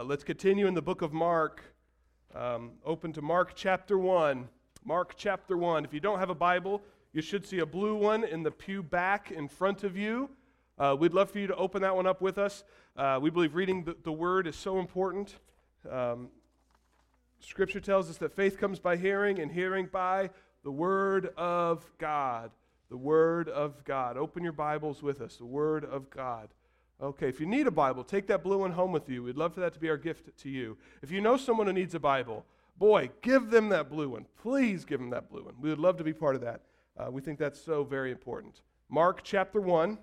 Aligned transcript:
Uh, 0.00 0.04
let's 0.04 0.24
continue 0.24 0.66
in 0.66 0.72
the 0.72 0.80
book 0.80 1.02
of 1.02 1.12
Mark. 1.12 1.62
Um, 2.34 2.70
open 2.86 3.12
to 3.12 3.20
Mark 3.20 3.52
chapter 3.54 3.98
1. 3.98 4.48
Mark 4.82 5.12
chapter 5.14 5.58
1. 5.58 5.84
If 5.84 5.92
you 5.92 6.00
don't 6.00 6.18
have 6.18 6.30
a 6.30 6.34
Bible, 6.34 6.80
you 7.12 7.20
should 7.20 7.44
see 7.44 7.58
a 7.58 7.66
blue 7.66 7.94
one 7.94 8.24
in 8.24 8.42
the 8.42 8.50
pew 8.50 8.82
back 8.82 9.30
in 9.30 9.46
front 9.46 9.84
of 9.84 9.98
you. 9.98 10.30
Uh, 10.78 10.96
we'd 10.98 11.12
love 11.12 11.30
for 11.30 11.38
you 11.38 11.46
to 11.46 11.54
open 11.54 11.82
that 11.82 11.94
one 11.94 12.06
up 12.06 12.22
with 12.22 12.38
us. 12.38 12.64
Uh, 12.96 13.18
we 13.20 13.28
believe 13.28 13.54
reading 13.54 13.84
the, 13.84 13.94
the, 14.02 14.12
Word 14.12 14.46
is 14.46 14.56
so 14.56 14.78
important. 14.78 15.34
Um, 15.90 16.30
scripture 17.40 17.80
tells 17.80 18.08
us 18.08 18.16
that 18.18 18.32
faith 18.32 18.56
comes 18.56 18.78
by 18.78 18.96
hearing, 18.96 19.38
and 19.38 19.52
hearing 19.52 19.86
by 19.92 20.30
the 20.64 20.72
Word 20.72 21.30
of 21.36 21.84
God. 21.98 22.52
The 22.88 22.96
Word 22.96 23.50
of 23.50 23.84
God. 23.84 24.16
Open 24.16 24.44
your 24.44 24.54
Bibles 24.54 25.02
with 25.02 25.20
us. 25.20 25.36
The 25.36 25.44
Word 25.44 25.84
of 25.84 26.08
God. 26.08 26.48
Okay, 27.02 27.28
if 27.28 27.40
you 27.40 27.46
need 27.46 27.66
a 27.66 27.70
Bible, 27.70 28.04
take 28.04 28.26
that 28.26 28.44
blue 28.44 28.58
one 28.58 28.72
home 28.72 28.92
with 28.92 29.08
you. 29.08 29.22
We'd 29.22 29.36
love 29.36 29.54
for 29.54 29.60
that 29.60 29.72
to 29.72 29.80
be 29.80 29.88
our 29.88 29.96
gift 29.96 30.36
to 30.36 30.50
you. 30.50 30.76
If 31.00 31.10
you 31.10 31.22
know 31.22 31.38
someone 31.38 31.66
who 31.66 31.72
needs 31.72 31.94
a 31.94 32.00
Bible, 32.00 32.44
boy, 32.76 33.08
give 33.22 33.50
them 33.50 33.70
that 33.70 33.88
blue 33.88 34.10
one. 34.10 34.26
Please 34.42 34.84
give 34.84 35.00
them 35.00 35.08
that 35.10 35.30
blue 35.30 35.44
one. 35.44 35.54
We 35.58 35.70
would 35.70 35.78
love 35.78 35.96
to 35.96 36.04
be 36.04 36.12
part 36.12 36.34
of 36.34 36.42
that. 36.42 36.60
Uh, 36.98 37.10
we 37.10 37.22
think 37.22 37.38
that's 37.38 37.60
so 37.60 37.84
very 37.84 38.10
important. 38.10 38.60
Mark 38.90 39.22
chapter 39.22 39.62
1. 39.62 39.96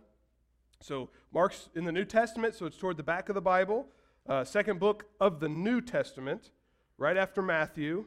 So, 0.80 1.10
Mark's 1.32 1.70
in 1.76 1.86
the 1.86 1.92
New 1.92 2.06
Testament, 2.06 2.56
so 2.56 2.66
it's 2.66 2.78
toward 2.78 2.98
the 2.98 3.04
back 3.04 3.30
of 3.30 3.36
the 3.36 3.42
Bible. 3.42 3.88
Uh, 4.28 4.44
second 4.44 4.80
book 4.80 5.06
of 5.20 5.40
the 5.40 5.50
New 5.50 5.82
Testament, 5.82 6.52
right 6.98 7.18
after 7.18 7.42
Matthew. 7.42 8.06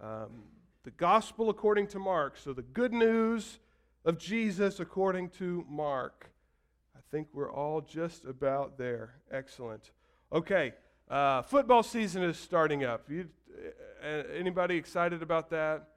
Um, 0.00 0.44
the 0.82 0.90
gospel 0.92 1.50
according 1.50 1.88
to 1.88 1.98
Mark. 2.00 2.36
So, 2.36 2.52
the 2.52 2.62
good 2.62 2.92
news 2.92 3.58
of 4.04 4.18
Jesus 4.18 4.80
according 4.80 5.30
to 5.30 5.64
Mark 5.68 6.30
think 7.10 7.28
we're 7.32 7.52
all 7.52 7.80
just 7.80 8.24
about 8.24 8.78
there. 8.78 9.14
Excellent. 9.30 9.90
Okay, 10.32 10.74
uh, 11.10 11.42
football 11.42 11.82
season 11.82 12.22
is 12.22 12.38
starting 12.38 12.84
up. 12.84 13.08
You, 13.08 13.28
uh, 14.02 14.22
anybody 14.36 14.76
excited 14.76 15.22
about 15.22 15.50
that? 15.50 15.88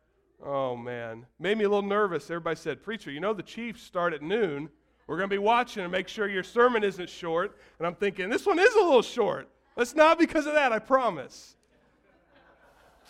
Oh 0.44 0.75
man, 0.75 1.25
made 1.39 1.58
me 1.58 1.66
a 1.66 1.69
little 1.69 1.88
nervous. 1.88 2.30
Everybody 2.31 2.55
said, 2.55 2.81
"Preacher, 2.81 3.11
you 3.11 3.19
know 3.19 3.33
the 3.33 3.44
Chiefs 3.44 3.81
start 3.83 4.13
at 4.13 4.21
noon. 4.21 4.69
We're 5.08 5.17
going 5.17 5.30
to 5.30 5.33
be 5.33 5.39
watching 5.39 5.83
and 5.83 5.91
make 5.91 6.08
sure 6.08 6.30
your 6.30 6.44
sermon 6.44 6.83
isn't 6.83 7.09
short." 7.09 7.58
And 7.77 7.86
I'm 7.86 7.95
thinking, 7.95 8.30
this 8.30 8.45
one 8.45 8.58
is 8.58 8.73
a 8.73 8.80
little 8.80 9.02
short. 9.02 9.49
It's 9.77 9.95
not 9.95 10.17
because 10.17 10.45
of 10.45 10.53
that. 10.53 10.71
I 10.71 10.80
promise. 10.80 11.55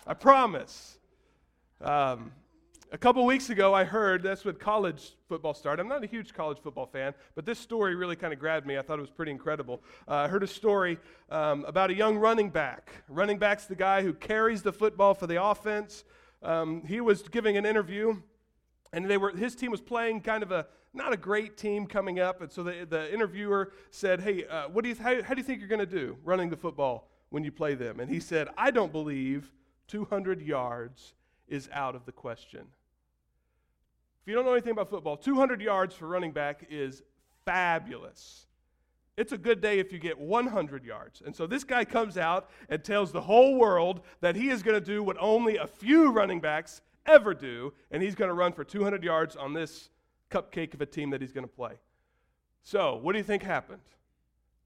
I 0.06 0.14
promise. 0.14 0.98
Um, 1.80 2.32
a 2.92 2.98
couple 2.98 3.24
weeks 3.24 3.48
ago, 3.48 3.72
I 3.72 3.84
heard 3.84 4.22
that's 4.22 4.44
when 4.44 4.54
college 4.56 5.12
football 5.26 5.54
started. 5.54 5.80
I'm 5.80 5.88
not 5.88 6.04
a 6.04 6.06
huge 6.06 6.34
college 6.34 6.58
football 6.62 6.84
fan, 6.84 7.14
but 7.34 7.46
this 7.46 7.58
story 7.58 7.94
really 7.94 8.16
kind 8.16 8.34
of 8.34 8.38
grabbed 8.38 8.66
me. 8.66 8.76
I 8.76 8.82
thought 8.82 8.98
it 8.98 9.02
was 9.02 9.10
pretty 9.10 9.32
incredible. 9.32 9.82
Uh, 10.06 10.16
I 10.16 10.28
heard 10.28 10.42
a 10.42 10.46
story 10.46 10.98
um, 11.30 11.64
about 11.64 11.88
a 11.88 11.94
young 11.94 12.18
running 12.18 12.50
back. 12.50 12.90
Running 13.08 13.38
back's 13.38 13.64
the 13.64 13.74
guy 13.74 14.02
who 14.02 14.12
carries 14.12 14.60
the 14.60 14.74
football 14.74 15.14
for 15.14 15.26
the 15.26 15.42
offense. 15.42 16.04
Um, 16.42 16.82
he 16.86 17.00
was 17.00 17.22
giving 17.22 17.56
an 17.56 17.64
interview, 17.64 18.20
and 18.92 19.08
they 19.08 19.16
were 19.16 19.30
his 19.30 19.56
team 19.56 19.70
was 19.70 19.80
playing 19.80 20.20
kind 20.20 20.42
of 20.42 20.52
a 20.52 20.66
not 20.92 21.14
a 21.14 21.16
great 21.16 21.56
team 21.56 21.86
coming 21.86 22.20
up, 22.20 22.42
and 22.42 22.52
so 22.52 22.62
the, 22.62 22.86
the 22.86 23.10
interviewer 23.12 23.72
said, 23.90 24.20
"Hey, 24.20 24.44
uh, 24.44 24.68
what 24.68 24.84
do 24.84 24.90
you 24.90 24.96
how, 24.96 25.22
how 25.22 25.32
do 25.32 25.40
you 25.40 25.46
think 25.46 25.60
you're 25.60 25.68
going 25.68 25.78
to 25.78 25.86
do 25.86 26.18
running 26.24 26.50
the 26.50 26.58
football 26.58 27.08
when 27.30 27.42
you 27.42 27.52
play 27.52 27.74
them?" 27.74 28.00
And 28.00 28.10
he 28.10 28.20
said, 28.20 28.48
"I 28.58 28.70
don't 28.70 28.92
believe 28.92 29.50
200 29.88 30.42
yards 30.42 31.14
is 31.48 31.70
out 31.72 31.94
of 31.94 32.04
the 32.04 32.12
question." 32.12 32.66
If 34.22 34.28
you 34.28 34.34
don't 34.34 34.44
know 34.44 34.52
anything 34.52 34.72
about 34.72 34.88
football, 34.88 35.16
200 35.16 35.60
yards 35.60 35.94
for 35.94 36.06
running 36.06 36.30
back 36.30 36.66
is 36.70 37.02
fabulous. 37.44 38.46
It's 39.16 39.32
a 39.32 39.38
good 39.38 39.60
day 39.60 39.78
if 39.80 39.92
you 39.92 39.98
get 39.98 40.18
100 40.18 40.84
yards. 40.84 41.22
And 41.24 41.34
so 41.34 41.46
this 41.46 41.64
guy 41.64 41.84
comes 41.84 42.16
out 42.16 42.48
and 42.68 42.82
tells 42.82 43.10
the 43.10 43.20
whole 43.20 43.56
world 43.56 44.00
that 44.20 44.36
he 44.36 44.48
is 44.48 44.62
going 44.62 44.78
to 44.78 44.84
do 44.84 45.02
what 45.02 45.16
only 45.18 45.56
a 45.56 45.66
few 45.66 46.12
running 46.12 46.40
backs 46.40 46.80
ever 47.04 47.34
do, 47.34 47.72
and 47.90 48.02
he's 48.02 48.14
going 48.14 48.28
to 48.28 48.34
run 48.34 48.52
for 48.52 48.62
200 48.62 49.02
yards 49.02 49.34
on 49.34 49.52
this 49.52 49.90
cupcake 50.30 50.72
of 50.72 50.80
a 50.80 50.86
team 50.86 51.10
that 51.10 51.20
he's 51.20 51.32
going 51.32 51.46
to 51.46 51.52
play. 51.52 51.72
So, 52.62 52.96
what 52.96 53.12
do 53.12 53.18
you 53.18 53.24
think 53.24 53.42
happened? 53.42 53.82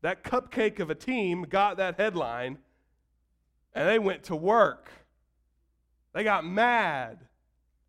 That 0.02 0.22
cupcake 0.22 0.80
of 0.80 0.90
a 0.90 0.94
team 0.94 1.46
got 1.48 1.78
that 1.78 1.96
headline, 1.96 2.58
and 3.74 3.88
they 3.88 3.98
went 3.98 4.24
to 4.24 4.36
work. 4.36 4.90
They 6.12 6.22
got 6.22 6.46
mad. 6.46 7.25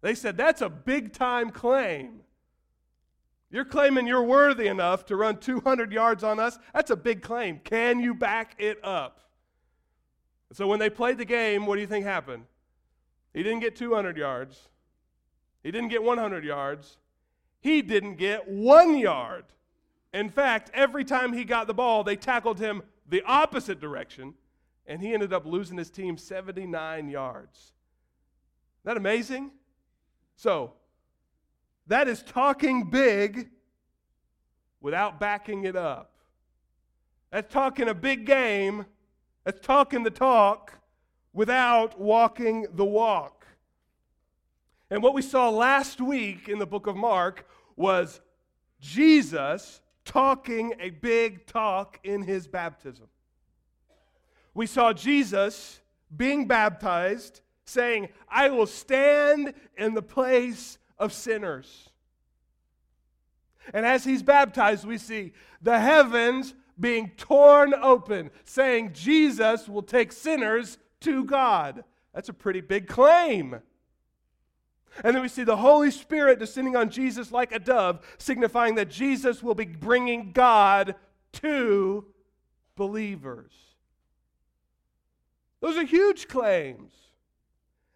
They 0.02 0.16
said, 0.16 0.38
That's 0.38 0.62
a 0.62 0.70
big 0.70 1.14
time 1.14 1.50
claim. 1.50 2.22
You're 3.50 3.66
claiming 3.66 4.08
you're 4.08 4.24
worthy 4.24 4.68
enough 4.68 5.06
to 5.06 5.16
run 5.16 5.38
200 5.38 5.94
yards 5.94 6.24
on 6.24 6.40
us? 6.40 6.60
That's 6.74 6.92
a 6.92 6.98
big 6.98 7.22
claim. 7.22 7.60
Can 7.60 8.00
you 8.00 8.14
back 8.14 8.56
it 8.58 8.84
up? 8.84 9.22
So 10.52 10.68
when 10.68 10.80
they 10.80 10.90
played 10.90 11.18
the 11.18 11.26
game, 11.26 11.66
what 11.66 11.76
do 11.76 11.82
you 11.82 11.88
think 11.88 12.06
happened? 12.06 12.44
He 13.34 13.44
didn't 13.44 13.60
get 13.60 13.76
200 13.76 14.18
yards. 14.18 14.70
He 15.64 15.72
didn't 15.72 15.90
get 15.90 16.04
100 16.04 16.44
yards. 16.44 16.98
He 17.60 17.82
didn't 17.82 18.16
get 18.16 18.48
one 18.48 18.98
yard. 18.98 19.46
In 20.14 20.30
fact, 20.30 20.72
every 20.74 21.04
time 21.04 21.34
he 21.34 21.44
got 21.44 21.68
the 21.68 21.74
ball, 21.74 22.04
they 22.04 22.16
tackled 22.16 22.60
him 22.60 22.82
the 23.10 23.24
opposite 23.24 23.80
direction, 23.80 24.34
and 24.86 25.02
he 25.02 25.14
ended 25.14 25.34
up 25.34 25.46
losing 25.46 25.78
his 25.78 25.90
team 25.90 26.18
79 26.18 27.10
yards. 27.10 27.58
Isn't 27.58 28.86
that 28.86 28.98
amazing? 28.98 29.52
So, 30.38 30.74
that 31.88 32.08
is 32.08 32.22
talking 32.22 32.90
big 32.90 33.50
without 34.82 35.20
backing 35.20 35.66
it 35.66 35.76
up. 35.76 36.12
That's 37.32 37.52
talking 37.52 37.90
a 37.90 37.94
big 37.94 38.26
game. 38.26 38.86
That's 39.44 39.60
talking 39.60 40.04
the 40.04 40.12
talk 40.12 40.74
without 41.34 42.00
walking 42.00 42.68
the 42.76 42.86
walk. 42.86 43.48
And 44.92 45.02
what 45.02 45.16
we 45.16 45.24
saw 45.24 45.50
last 45.50 46.00
week 46.00 46.48
in 46.48 46.60
the 46.60 46.68
book 46.68 46.86
of 46.86 46.96
Mark 46.96 47.48
was 47.76 48.22
Jesus 48.80 49.82
talking 50.06 50.74
a 50.80 50.92
big 50.92 51.48
talk 51.48 52.00
in 52.04 52.22
his 52.22 52.48
baptism. 52.48 53.08
We 54.54 54.68
saw 54.68 54.94
Jesus 54.94 55.80
being 56.16 56.48
baptized 56.48 57.42
saying, 57.68 58.08
I 58.30 58.50
will 58.50 58.66
stand 58.66 59.54
in 59.78 59.94
the 59.94 60.02
place 60.02 60.78
of 60.98 61.14
sinners. 61.14 61.90
And 63.74 63.86
as 63.86 64.06
he's 64.06 64.24
baptized, 64.24 64.86
we 64.86 64.98
see 64.98 65.34
the 65.62 65.80
heavens 65.80 66.56
being 66.80 67.12
torn 67.18 67.74
open, 67.74 68.32
saying 68.46 68.94
Jesus 68.94 69.68
will 69.68 69.84
take 69.84 70.12
sinners 70.12 70.78
to 71.02 71.26
God. 71.26 71.84
That's 72.14 72.30
a 72.30 72.34
pretty 72.34 72.62
big 72.62 72.88
claim. 72.88 73.60
And 75.04 75.16
then 75.16 75.22
we 75.22 75.28
see 75.28 75.44
the 75.44 75.58
Holy 75.58 75.92
Spirit 75.92 76.40
descending 76.40 76.76
on 76.76 76.90
Jesus 76.90 77.32
like 77.32 77.52
a 77.52 77.60
dove, 77.60 78.00
signifying 78.18 78.76
that 78.76 78.90
Jesus 78.90 79.44
will 79.44 79.56
be 79.56 79.66
bringing 79.66 80.32
God 80.32 80.96
to 81.34 82.06
believers. 82.76 83.52
Those 85.60 85.76
are 85.78 85.84
huge 85.84 86.28
claims. 86.28 86.94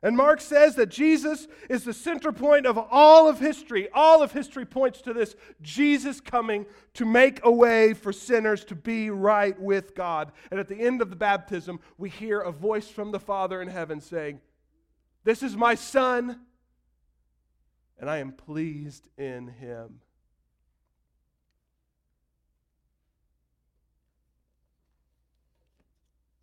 And 0.03 0.17
Mark 0.17 0.41
says 0.41 0.75
that 0.75 0.89
Jesus 0.89 1.47
is 1.69 1.83
the 1.83 1.93
center 1.93 2.31
point 2.31 2.65
of 2.65 2.77
all 2.77 3.29
of 3.29 3.39
history. 3.39 3.87
All 3.93 4.23
of 4.23 4.31
history 4.31 4.65
points 4.65 4.99
to 5.03 5.13
this 5.13 5.35
Jesus 5.61 6.19
coming 6.19 6.65
to 6.95 7.05
make 7.05 7.39
a 7.43 7.51
way 7.51 7.93
for 7.93 8.11
sinners 8.11 8.65
to 8.65 8.75
be 8.75 9.11
right 9.11 9.59
with 9.59 9.93
God. 9.93 10.31
And 10.49 10.59
at 10.59 10.67
the 10.67 10.81
end 10.81 11.03
of 11.03 11.11
the 11.11 11.15
baptism, 11.15 11.79
we 11.99 12.09
hear 12.09 12.39
a 12.39 12.51
voice 12.51 12.87
from 12.87 13.11
the 13.11 13.19
Father 13.19 13.61
in 13.61 13.67
heaven 13.67 14.01
saying, 14.01 14.41
This 15.23 15.43
is 15.43 15.55
my 15.55 15.75
Son, 15.75 16.39
and 17.99 18.09
I 18.09 18.17
am 18.17 18.31
pleased 18.31 19.07
in 19.19 19.49
him. 19.49 19.99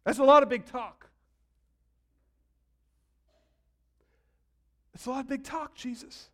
That's 0.04 0.20
a 0.20 0.24
lot 0.24 0.44
of 0.44 0.48
big 0.48 0.64
talk. 0.64 1.07
It's 4.98 5.06
a 5.06 5.10
lot 5.10 5.20
of 5.20 5.28
big 5.28 5.44
talk, 5.44 5.76
Jesus. 5.76 6.28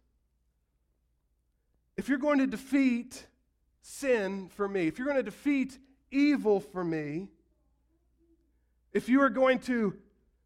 If 1.99 2.09
you're 2.09 2.17
going 2.17 2.39
to 2.39 2.47
defeat 2.47 3.27
sin 3.83 4.49
for 4.49 4.67
me, 4.67 4.87
if 4.87 4.99
you're 4.99 5.07
going 5.07 5.19
to 5.19 5.23
defeat 5.23 5.79
evil 6.11 6.61
for 6.61 6.83
me, 6.83 7.29
if 8.95 9.07
you 9.07 9.21
are 9.21 9.29
going 9.29 9.59
to 9.61 9.99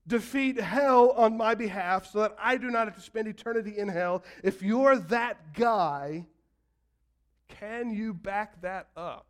defeat 0.04 0.58
hell 0.58 1.12
on 1.12 1.36
my 1.36 1.54
behalf 1.54 2.10
so 2.10 2.22
that 2.22 2.34
I 2.42 2.56
do 2.56 2.72
not 2.72 2.88
have 2.88 2.96
to 2.96 3.00
spend 3.00 3.28
eternity 3.28 3.78
in 3.78 3.86
hell, 3.86 4.24
if 4.42 4.64
you're 4.64 4.96
that 4.96 5.54
guy, 5.54 6.26
can 7.46 7.92
you 7.92 8.12
back 8.12 8.60
that 8.62 8.88
up? 8.96 9.26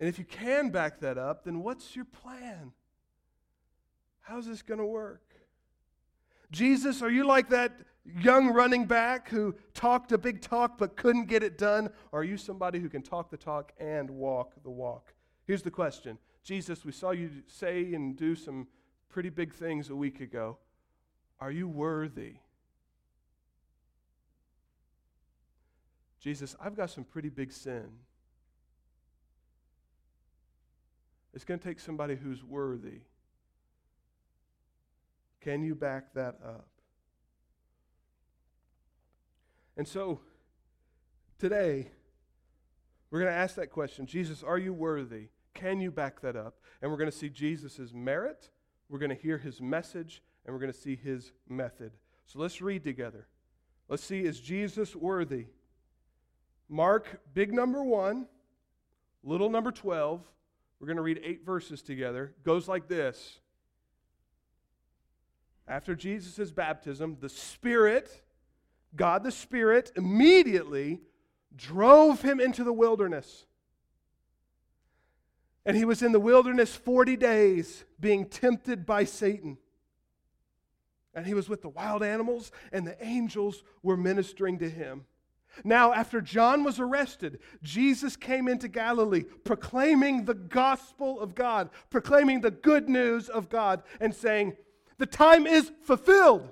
And 0.00 0.08
if 0.08 0.18
you 0.18 0.24
can 0.24 0.70
back 0.70 0.98
that 0.98 1.16
up, 1.16 1.44
then 1.44 1.62
what's 1.62 1.94
your 1.94 2.04
plan? 2.04 2.72
How's 4.28 4.46
this 4.46 4.60
going 4.60 4.78
to 4.78 4.84
work? 4.84 5.22
Jesus, 6.50 7.00
are 7.00 7.10
you 7.10 7.26
like 7.26 7.48
that 7.48 7.72
young 8.04 8.48
running 8.48 8.84
back 8.84 9.30
who 9.30 9.54
talked 9.72 10.12
a 10.12 10.18
big 10.18 10.42
talk 10.42 10.76
but 10.76 10.96
couldn't 10.96 11.28
get 11.28 11.42
it 11.42 11.56
done? 11.56 11.88
Or 12.12 12.20
are 12.20 12.24
you 12.24 12.36
somebody 12.36 12.78
who 12.78 12.90
can 12.90 13.00
talk 13.00 13.30
the 13.30 13.38
talk 13.38 13.72
and 13.80 14.10
walk 14.10 14.52
the 14.62 14.70
walk? 14.70 15.14
Here's 15.46 15.62
the 15.62 15.70
question 15.70 16.18
Jesus, 16.44 16.84
we 16.84 16.92
saw 16.92 17.12
you 17.12 17.30
say 17.46 17.94
and 17.94 18.16
do 18.18 18.34
some 18.34 18.68
pretty 19.08 19.30
big 19.30 19.54
things 19.54 19.88
a 19.88 19.96
week 19.96 20.20
ago. 20.20 20.58
Are 21.40 21.50
you 21.50 21.66
worthy? 21.66 22.34
Jesus, 26.20 26.54
I've 26.60 26.76
got 26.76 26.90
some 26.90 27.04
pretty 27.04 27.30
big 27.30 27.50
sin. 27.50 27.86
It's 31.32 31.44
going 31.44 31.60
to 31.60 31.64
take 31.66 31.80
somebody 31.80 32.14
who's 32.14 32.44
worthy. 32.44 33.00
Can 35.40 35.62
you 35.62 35.74
back 35.74 36.14
that 36.14 36.36
up? 36.44 36.68
And 39.76 39.86
so, 39.86 40.20
today, 41.38 41.90
we're 43.10 43.20
going 43.20 43.32
to 43.32 43.38
ask 43.38 43.54
that 43.56 43.70
question 43.70 44.06
Jesus, 44.06 44.42
are 44.42 44.58
you 44.58 44.72
worthy? 44.72 45.28
Can 45.54 45.80
you 45.80 45.90
back 45.90 46.20
that 46.22 46.36
up? 46.36 46.60
And 46.82 46.90
we're 46.90 46.98
going 46.98 47.10
to 47.10 47.16
see 47.16 47.28
Jesus' 47.28 47.92
merit, 47.92 48.50
we're 48.88 48.98
going 48.98 49.14
to 49.14 49.22
hear 49.22 49.38
his 49.38 49.60
message, 49.60 50.22
and 50.44 50.54
we're 50.54 50.60
going 50.60 50.72
to 50.72 50.78
see 50.78 50.96
his 50.96 51.32
method. 51.48 51.92
So 52.26 52.38
let's 52.38 52.60
read 52.60 52.84
together. 52.84 53.26
Let's 53.88 54.04
see, 54.04 54.20
is 54.20 54.40
Jesus 54.40 54.94
worthy? 54.94 55.46
Mark, 56.68 57.20
big 57.32 57.52
number 57.52 57.82
one, 57.82 58.26
little 59.22 59.48
number 59.48 59.70
12. 59.72 60.22
We're 60.78 60.86
going 60.86 60.96
to 60.96 61.02
read 61.02 61.20
eight 61.24 61.44
verses 61.44 61.82
together. 61.82 62.34
Goes 62.44 62.68
like 62.68 62.88
this 62.88 63.40
After 65.68 65.94
Jesus' 65.94 66.50
baptism, 66.50 67.18
the 67.20 67.28
Spirit, 67.28 68.22
God 68.96 69.22
the 69.22 69.30
Spirit, 69.30 69.92
immediately 69.96 71.02
drove 71.54 72.22
him 72.22 72.40
into 72.40 72.64
the 72.64 72.72
wilderness. 72.72 73.44
And 75.66 75.76
he 75.76 75.84
was 75.84 76.02
in 76.02 76.12
the 76.12 76.20
wilderness 76.20 76.74
40 76.74 77.16
days 77.18 77.84
being 78.00 78.24
tempted 78.24 78.86
by 78.86 79.04
Satan. 79.04 79.58
And 81.14 81.26
he 81.26 81.34
was 81.34 81.50
with 81.50 81.60
the 81.60 81.68
wild 81.68 82.02
animals, 82.02 82.50
and 82.72 82.86
the 82.86 82.96
angels 83.04 83.62
were 83.82 83.96
ministering 83.96 84.58
to 84.60 84.70
him. 84.70 85.04
Now, 85.64 85.92
after 85.92 86.20
John 86.20 86.64
was 86.64 86.80
arrested, 86.80 87.40
Jesus 87.62 88.16
came 88.16 88.48
into 88.48 88.68
Galilee 88.68 89.24
proclaiming 89.44 90.24
the 90.24 90.34
gospel 90.34 91.20
of 91.20 91.34
God, 91.34 91.68
proclaiming 91.90 92.40
the 92.40 92.50
good 92.50 92.88
news 92.88 93.28
of 93.28 93.48
God, 93.50 93.82
and 94.00 94.14
saying, 94.14 94.56
The 94.98 95.06
time 95.06 95.46
is 95.46 95.70
fulfilled, 95.82 96.50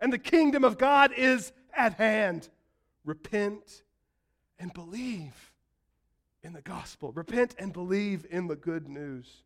and 0.00 0.12
the 0.12 0.18
kingdom 0.18 0.62
of 0.62 0.78
God 0.78 1.12
is 1.16 1.52
at 1.74 1.94
hand. 1.94 2.48
Repent 3.04 3.82
and 4.58 4.72
believe 4.72 5.52
in 6.42 6.52
the 6.52 6.60
gospel. 6.60 7.12
Repent 7.12 7.54
and 7.58 7.72
believe 7.72 8.26
in 8.30 8.46
the 8.46 8.56
good 8.56 8.88
news. 8.88 9.42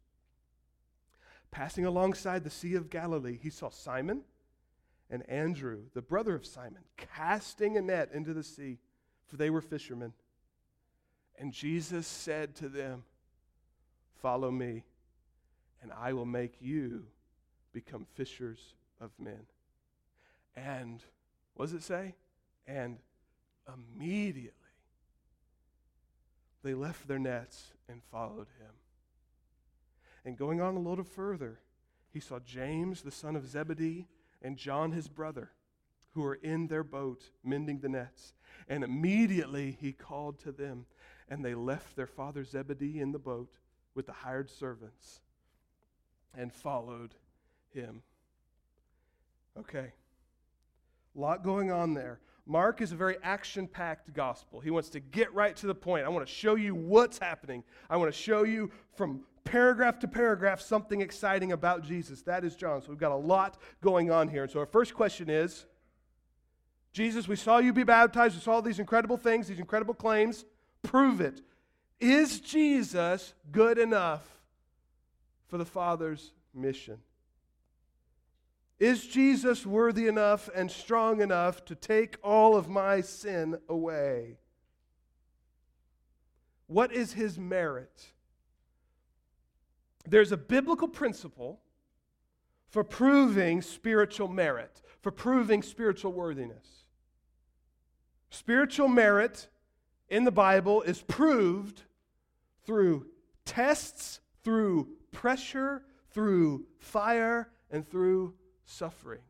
Passing 1.50 1.86
alongside 1.86 2.42
the 2.42 2.50
Sea 2.50 2.74
of 2.74 2.90
Galilee, 2.90 3.38
he 3.40 3.50
saw 3.50 3.70
Simon 3.70 4.22
and 5.08 5.28
Andrew, 5.30 5.82
the 5.94 6.02
brother 6.02 6.34
of 6.34 6.44
Simon, 6.44 6.82
casting 6.96 7.76
a 7.76 7.80
net 7.80 8.10
into 8.12 8.34
the 8.34 8.42
sea, 8.42 8.78
for 9.28 9.36
they 9.36 9.50
were 9.50 9.60
fishermen. 9.60 10.12
And 11.38 11.52
Jesus 11.52 12.08
said 12.08 12.56
to 12.56 12.68
them, 12.68 13.04
Follow 14.20 14.50
me, 14.50 14.84
and 15.82 15.92
I 15.92 16.12
will 16.12 16.26
make 16.26 16.56
you 16.60 17.04
become 17.74 18.06
fishers 18.14 18.74
of 19.00 19.10
men. 19.18 19.46
And 20.56 21.02
what 21.54 21.66
does 21.66 21.74
it 21.74 21.82
say? 21.82 22.14
And 22.66 22.98
immediately 23.68 24.52
they 26.62 26.72
left 26.72 27.06
their 27.06 27.18
nets 27.18 27.72
and 27.88 28.00
followed 28.10 28.48
him. 28.58 28.70
And 30.24 30.38
going 30.38 30.62
on 30.62 30.76
a 30.76 30.80
little 30.80 31.04
further, 31.04 31.58
he 32.10 32.20
saw 32.20 32.38
James, 32.38 33.02
the 33.02 33.10
son 33.10 33.36
of 33.36 33.46
Zebedee, 33.46 34.06
and 34.40 34.56
John 34.56 34.92
his 34.92 35.08
brother, 35.08 35.50
who 36.12 36.22
were 36.22 36.36
in 36.36 36.68
their 36.68 36.84
boat 36.84 37.30
mending 37.42 37.80
the 37.80 37.88
nets. 37.88 38.32
And 38.68 38.84
immediately 38.84 39.76
he 39.78 39.92
called 39.92 40.38
to 40.40 40.52
them, 40.52 40.86
and 41.28 41.44
they 41.44 41.54
left 41.54 41.96
their 41.96 42.06
father 42.06 42.44
Zebedee 42.44 43.00
in 43.00 43.12
the 43.12 43.18
boat 43.18 43.50
with 43.94 44.06
the 44.06 44.12
hired 44.12 44.48
servants 44.48 45.20
and 46.36 46.52
followed 46.52 47.14
him. 47.74 48.02
Okay. 49.58 49.92
A 51.16 51.20
lot 51.20 51.42
going 51.44 51.70
on 51.70 51.94
there. 51.94 52.20
Mark 52.46 52.80
is 52.80 52.92
a 52.92 52.96
very 52.96 53.16
action 53.22 53.66
packed 53.66 54.12
gospel. 54.12 54.60
He 54.60 54.70
wants 54.70 54.90
to 54.90 55.00
get 55.00 55.32
right 55.32 55.56
to 55.56 55.66
the 55.66 55.74
point. 55.74 56.04
I 56.04 56.08
want 56.10 56.26
to 56.26 56.32
show 56.32 56.56
you 56.56 56.74
what's 56.74 57.18
happening. 57.18 57.64
I 57.88 57.96
want 57.96 58.12
to 58.12 58.18
show 58.18 58.44
you 58.44 58.70
from 58.96 59.20
paragraph 59.44 59.98
to 60.00 60.08
paragraph 60.08 60.60
something 60.60 61.00
exciting 61.00 61.52
about 61.52 61.82
Jesus. 61.84 62.22
That 62.22 62.44
is 62.44 62.54
John. 62.56 62.82
So 62.82 62.88
we've 62.90 62.98
got 62.98 63.12
a 63.12 63.16
lot 63.16 63.58
going 63.80 64.10
on 64.10 64.28
here. 64.28 64.42
And 64.42 64.52
so 64.52 64.60
our 64.60 64.66
first 64.66 64.94
question 64.94 65.30
is 65.30 65.66
Jesus, 66.92 67.26
we 67.26 67.36
saw 67.36 67.58
you 67.58 67.72
be 67.72 67.82
baptized. 67.82 68.34
We 68.34 68.40
saw 68.40 68.60
these 68.60 68.78
incredible 68.78 69.16
things, 69.16 69.48
these 69.48 69.58
incredible 69.58 69.94
claims. 69.94 70.44
Prove 70.82 71.20
it. 71.20 71.40
Is 72.00 72.40
Jesus 72.40 73.34
good 73.50 73.78
enough 73.78 74.22
for 75.48 75.56
the 75.56 75.64
Father's 75.64 76.32
mission? 76.54 76.98
Is 78.78 79.06
Jesus 79.06 79.64
worthy 79.64 80.06
enough 80.08 80.48
and 80.54 80.70
strong 80.70 81.20
enough 81.20 81.64
to 81.66 81.74
take 81.74 82.16
all 82.22 82.56
of 82.56 82.68
my 82.68 83.00
sin 83.00 83.58
away? 83.68 84.38
What 86.66 86.92
is 86.92 87.12
his 87.12 87.38
merit? 87.38 88.12
there's 90.06 90.32
a 90.32 90.36
biblical 90.36 90.88
principle 90.88 91.60
for 92.68 92.84
proving 92.84 93.62
spiritual 93.62 94.28
merit, 94.28 94.82
for 95.00 95.10
proving 95.10 95.62
spiritual 95.62 96.12
worthiness. 96.12 96.84
Spiritual 98.30 98.88
merit 98.88 99.48
in 100.08 100.24
the 100.24 100.32
Bible 100.32 100.82
is 100.82 101.00
proved 101.02 101.82
through 102.64 103.06
tests, 103.44 104.20
through 104.42 104.88
pressure, 105.12 105.82
through 106.10 106.66
fire, 106.78 107.50
and 107.70 107.88
through 107.88 108.34
suffering. 108.64 109.20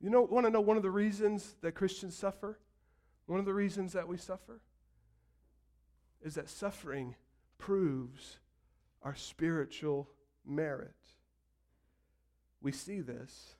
You 0.00 0.10
know, 0.10 0.22
want 0.22 0.46
to 0.46 0.50
know 0.50 0.60
one 0.60 0.76
of 0.76 0.82
the 0.82 0.90
reasons 0.90 1.54
that 1.62 1.72
Christians 1.72 2.16
suffer? 2.16 2.58
One 3.26 3.38
of 3.38 3.46
the 3.46 3.54
reasons 3.54 3.92
that 3.92 4.08
we 4.08 4.16
suffer 4.16 4.60
is 6.22 6.34
that 6.34 6.48
suffering 6.48 7.14
proves 7.58 8.38
our 9.02 9.14
spiritual 9.14 10.08
merit. 10.44 10.94
We 12.60 12.72
see 12.72 13.00
this 13.00 13.54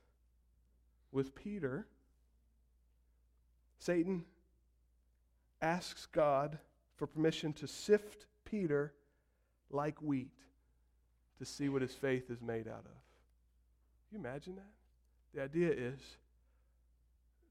with 1.12 1.35
Peter. 1.35 1.87
Satan 3.78 4.25
asks 5.61 6.07
God 6.07 6.59
for 6.97 7.07
permission 7.07 7.52
to 7.54 7.66
sift 7.66 8.26
Peter 8.45 8.92
like 9.71 10.00
wheat 10.02 10.33
to 11.42 11.46
see 11.46 11.68
what 11.68 11.82
his 11.82 11.92
faith 11.92 12.30
is 12.30 12.40
made 12.40 12.68
out 12.68 12.84
of. 12.84 13.02
You 14.12 14.18
imagine 14.18 14.54
that? 14.56 14.70
The 15.34 15.42
idea 15.42 15.72
is 15.72 15.99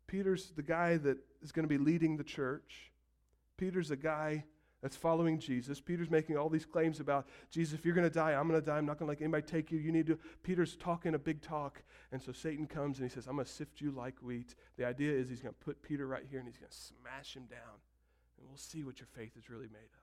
Peter's 0.08 0.52
the 0.56 0.62
guy 0.62 0.98
that 0.98 1.18
is 1.42 1.52
going 1.52 1.68
to 1.68 1.70
be 1.70 1.78
leading 1.78 2.16
the 2.16 2.24
church. 2.24 2.92
Peter's 3.58 3.92
a 3.92 3.96
guy 3.96 4.46
that's 4.82 4.96
following 4.96 5.40
Jesus. 5.40 5.80
Peter's 5.80 6.10
making 6.10 6.38
all 6.38 6.50
these 6.50 6.66
claims 6.66 7.00
about 7.00 7.28
Jesus, 7.50 7.78
if 7.78 7.86
you're 7.86 7.94
going 7.94 8.08
to 8.08 8.14
die, 8.14 8.34
I'm 8.34 8.48
going 8.48 8.60
to 8.60 8.66
die. 8.66 8.78
I'm 8.78 8.86
not 8.86 8.98
going 8.98 9.08
to 9.08 9.12
let 9.12 9.22
anybody 9.22 9.46
take 9.46 9.72
you. 9.72 9.78
You 9.78 9.92
need 9.92 10.08
to. 10.08 10.18
Peter's 10.42 10.76
talking 10.76 11.14
a 11.14 11.20
big 11.20 11.42
talk. 11.42 11.84
And 12.12 12.22
so 12.22 12.32
Satan 12.32 12.66
comes 12.66 13.00
and 13.00 13.10
he 13.10 13.14
says, 13.14 13.28
I'm 13.28 13.36
going 13.36 13.46
to 13.46 13.52
sift 13.52 13.82
you 13.82 13.92
like 13.92 14.16
wheat. 14.22 14.56
The 14.78 14.86
idea 14.86 15.12
is 15.12 15.30
he's 15.30 15.42
going 15.42 15.54
to 15.54 15.66
put 15.66 15.82
Peter 15.84 16.08
right 16.08 16.24
here 16.30 16.40
and 16.40 16.48
he's 16.48 16.58
going 16.58 16.72
to 16.72 16.78
smash 16.78 17.36
him 17.36 17.46
down. 17.46 17.80
And 18.40 18.48
we'll 18.48 18.58
see 18.58 18.84
what 18.84 19.00
your 19.00 19.08
faith 19.16 19.34
is 19.38 19.50
really 19.50 19.68
made 19.68 19.92
of. 19.94 20.01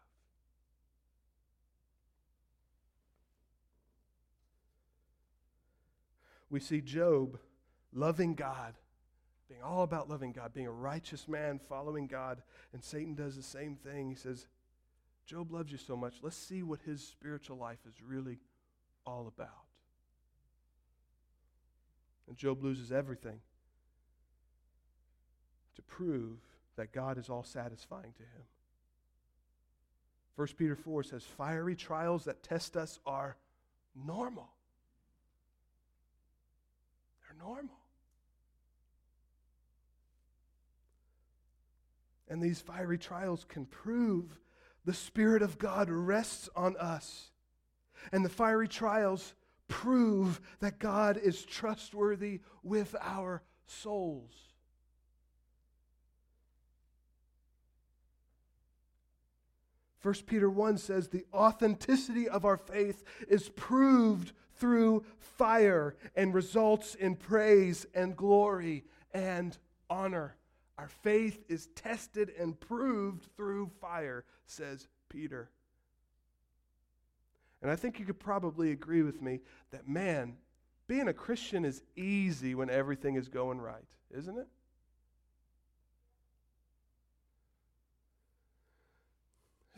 We 6.50 6.60
see 6.60 6.80
Job 6.80 7.38
loving 7.92 8.34
God 8.34 8.74
being 9.48 9.62
all 9.62 9.82
about 9.82 10.10
loving 10.10 10.32
God, 10.32 10.52
being 10.52 10.66
a 10.66 10.72
righteous 10.72 11.26
man, 11.26 11.58
following 11.68 12.06
God. 12.06 12.42
And 12.72 12.84
Satan 12.84 13.14
does 13.14 13.34
the 13.34 13.42
same 13.42 13.76
thing. 13.76 14.10
He 14.10 14.14
says, 14.14 14.46
Job 15.26 15.50
loves 15.50 15.72
you 15.72 15.78
so 15.78 15.96
much. 15.96 16.16
Let's 16.22 16.36
see 16.36 16.62
what 16.62 16.80
his 16.84 17.02
spiritual 17.02 17.56
life 17.56 17.78
is 17.86 17.94
really 18.06 18.38
all 19.06 19.26
about. 19.26 19.48
And 22.28 22.36
Job 22.36 22.62
loses 22.62 22.92
everything 22.92 23.40
to 25.76 25.82
prove 25.82 26.38
that 26.76 26.92
God 26.92 27.16
is 27.16 27.30
all 27.30 27.42
satisfying 27.42 28.12
to 28.12 28.22
him. 28.22 28.44
1 30.36 30.48
Peter 30.58 30.76
4 30.76 31.02
says, 31.04 31.24
Fiery 31.24 31.74
trials 31.74 32.24
that 32.24 32.42
test 32.42 32.76
us 32.76 33.00
are 33.06 33.36
normal. 34.06 34.50
Normal. 37.38 37.76
And 42.28 42.42
these 42.42 42.60
fiery 42.60 42.98
trials 42.98 43.44
can 43.48 43.64
prove 43.64 44.38
the 44.84 44.94
Spirit 44.94 45.42
of 45.42 45.58
God 45.58 45.90
rests 45.90 46.48
on 46.54 46.76
us. 46.76 47.30
And 48.12 48.24
the 48.24 48.30
fiery 48.30 48.68
trials 48.68 49.34
prove 49.66 50.40
that 50.60 50.78
God 50.78 51.16
is 51.16 51.44
trustworthy 51.44 52.40
with 52.62 52.94
our 53.00 53.42
souls. 53.66 54.32
1 60.02 60.14
Peter 60.26 60.48
1 60.48 60.78
says 60.78 61.08
the 61.08 61.26
authenticity 61.34 62.28
of 62.28 62.44
our 62.44 62.56
faith 62.56 63.02
is 63.28 63.48
proved 63.50 64.32
through 64.58 65.04
fire 65.18 65.96
and 66.16 66.34
results 66.34 66.94
in 66.94 67.16
praise 67.16 67.86
and 67.94 68.16
glory 68.16 68.84
and 69.12 69.56
honor. 69.88 70.36
Our 70.76 70.88
faith 70.88 71.44
is 71.48 71.66
tested 71.74 72.32
and 72.38 72.58
proved 72.58 73.26
through 73.36 73.70
fire, 73.80 74.24
says 74.46 74.86
Peter. 75.08 75.50
And 77.62 77.70
I 77.70 77.76
think 77.76 77.98
you 77.98 78.06
could 78.06 78.20
probably 78.20 78.70
agree 78.70 79.02
with 79.02 79.20
me 79.20 79.40
that, 79.72 79.88
man, 79.88 80.36
being 80.86 81.08
a 81.08 81.12
Christian 81.12 81.64
is 81.64 81.82
easy 81.96 82.54
when 82.54 82.70
everything 82.70 83.16
is 83.16 83.28
going 83.28 83.60
right, 83.60 83.84
isn't 84.16 84.38
it? 84.38 84.46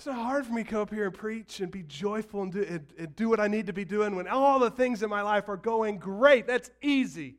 It's 0.00 0.07
not 0.07 0.16
hard 0.16 0.47
for 0.47 0.54
me 0.54 0.64
to 0.64 0.71
come 0.71 0.80
up 0.80 0.88
here 0.88 1.04
and 1.04 1.12
preach 1.12 1.61
and 1.61 1.71
be 1.71 1.83
joyful 1.83 2.40
and 2.40 2.50
do, 2.50 2.62
and, 2.62 2.87
and 2.99 3.14
do 3.14 3.28
what 3.28 3.38
I 3.38 3.49
need 3.49 3.66
to 3.66 3.75
be 3.75 3.85
doing 3.85 4.16
when 4.16 4.28
all 4.28 4.59
the 4.59 4.71
things 4.71 5.02
in 5.02 5.11
my 5.11 5.21
life 5.21 5.47
are 5.50 5.59
going 5.59 5.99
great. 5.99 6.47
That's 6.47 6.71
easy. 6.80 7.35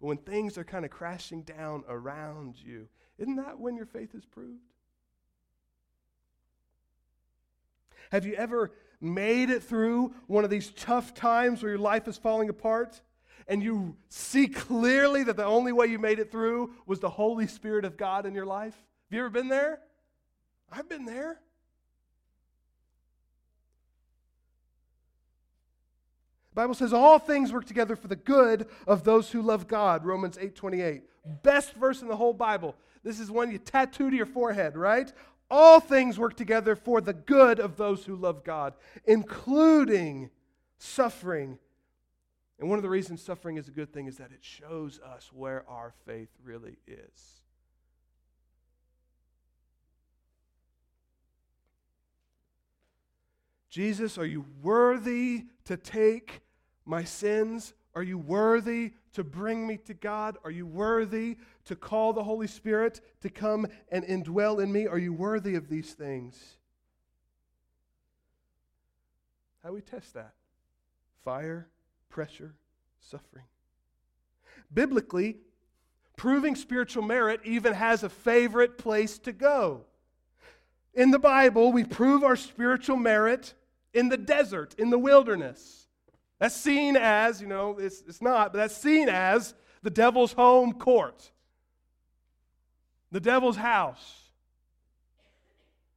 But 0.00 0.06
when 0.06 0.16
things 0.16 0.56
are 0.56 0.64
kind 0.64 0.86
of 0.86 0.90
crashing 0.90 1.42
down 1.42 1.84
around 1.86 2.54
you, 2.58 2.88
isn't 3.18 3.36
that 3.36 3.60
when 3.60 3.76
your 3.76 3.84
faith 3.84 4.14
is 4.14 4.24
proved? 4.24 4.62
Have 8.10 8.24
you 8.24 8.32
ever 8.32 8.72
made 8.98 9.50
it 9.50 9.62
through 9.62 10.14
one 10.26 10.42
of 10.42 10.48
these 10.48 10.70
tough 10.70 11.12
times 11.12 11.62
where 11.62 11.72
your 11.72 11.78
life 11.78 12.08
is 12.08 12.16
falling 12.16 12.48
apart 12.48 12.98
and 13.46 13.62
you 13.62 13.94
see 14.08 14.48
clearly 14.48 15.22
that 15.24 15.36
the 15.36 15.44
only 15.44 15.70
way 15.70 15.88
you 15.88 15.98
made 15.98 16.18
it 16.18 16.32
through 16.32 16.72
was 16.86 16.98
the 16.98 17.10
Holy 17.10 17.46
Spirit 17.46 17.84
of 17.84 17.98
God 17.98 18.24
in 18.24 18.34
your 18.34 18.46
life? 18.46 18.74
Have 19.10 19.16
you 19.16 19.20
ever 19.20 19.28
been 19.28 19.48
there? 19.48 19.80
I've 20.72 20.88
been 20.88 21.04
there. 21.04 21.42
Bible 26.56 26.72
says 26.72 26.94
all 26.94 27.18
things 27.18 27.52
work 27.52 27.66
together 27.66 27.96
for 27.96 28.08
the 28.08 28.16
good 28.16 28.66
of 28.86 29.04
those 29.04 29.30
who 29.30 29.42
love 29.42 29.68
God. 29.68 30.06
Romans 30.06 30.38
8:28. 30.38 31.02
Best 31.42 31.74
verse 31.74 32.00
in 32.00 32.08
the 32.08 32.16
whole 32.16 32.32
Bible. 32.32 32.74
This 33.02 33.20
is 33.20 33.30
one 33.30 33.50
you 33.50 33.58
tattoo 33.58 34.08
to 34.08 34.16
your 34.16 34.24
forehead, 34.24 34.74
right? 34.74 35.12
All 35.50 35.80
things 35.80 36.18
work 36.18 36.34
together 36.34 36.74
for 36.74 37.02
the 37.02 37.12
good 37.12 37.60
of 37.60 37.76
those 37.76 38.06
who 38.06 38.16
love 38.16 38.42
God, 38.42 38.72
including 39.04 40.30
suffering. 40.78 41.58
And 42.58 42.70
one 42.70 42.78
of 42.78 42.82
the 42.82 42.88
reasons 42.88 43.20
suffering 43.20 43.58
is 43.58 43.68
a 43.68 43.72
good 43.72 43.92
thing 43.92 44.06
is 44.06 44.16
that 44.16 44.32
it 44.32 44.42
shows 44.42 44.98
us 45.00 45.30
where 45.34 45.62
our 45.68 45.92
faith 46.06 46.30
really 46.42 46.78
is. 46.86 47.42
Jesus, 53.68 54.16
are 54.16 54.24
you 54.24 54.46
worthy 54.62 55.48
to 55.66 55.76
take 55.76 56.40
my 56.86 57.04
sins? 57.04 57.74
Are 57.94 58.02
you 58.02 58.18
worthy 58.18 58.92
to 59.14 59.24
bring 59.24 59.66
me 59.66 59.78
to 59.86 59.94
God? 59.94 60.36
Are 60.44 60.50
you 60.50 60.66
worthy 60.66 61.38
to 61.64 61.74
call 61.76 62.12
the 62.12 62.22
Holy 62.22 62.46
Spirit 62.46 63.00
to 63.22 63.28
come 63.28 63.66
and 63.90 64.04
indwell 64.04 64.62
in 64.62 64.72
me? 64.72 64.86
Are 64.86 64.98
you 64.98 65.12
worthy 65.12 65.54
of 65.54 65.68
these 65.68 65.92
things? 65.92 66.38
How 69.62 69.70
do 69.70 69.74
we 69.74 69.80
test 69.80 70.14
that? 70.14 70.34
Fire, 71.24 71.68
pressure, 72.08 72.54
suffering. 73.00 73.46
Biblically, 74.72 75.38
proving 76.16 76.54
spiritual 76.54 77.02
merit 77.02 77.40
even 77.44 77.72
has 77.72 78.02
a 78.02 78.08
favorite 78.08 78.78
place 78.78 79.18
to 79.20 79.32
go. 79.32 79.86
In 80.94 81.10
the 81.10 81.18
Bible, 81.18 81.72
we 81.72 81.84
prove 81.84 82.22
our 82.22 82.36
spiritual 82.36 82.96
merit 82.96 83.54
in 83.92 84.08
the 84.08 84.16
desert, 84.16 84.74
in 84.78 84.90
the 84.90 84.98
wilderness. 84.98 85.85
That's 86.38 86.54
seen 86.54 86.96
as, 86.96 87.40
you 87.40 87.46
know, 87.46 87.78
it's, 87.78 88.02
it's 88.06 88.20
not, 88.20 88.52
but 88.52 88.58
that's 88.58 88.76
seen 88.76 89.08
as 89.08 89.54
the 89.82 89.90
devil's 89.90 90.32
home 90.32 90.74
court, 90.74 91.30
the 93.10 93.20
devil's 93.20 93.56
house. 93.56 94.22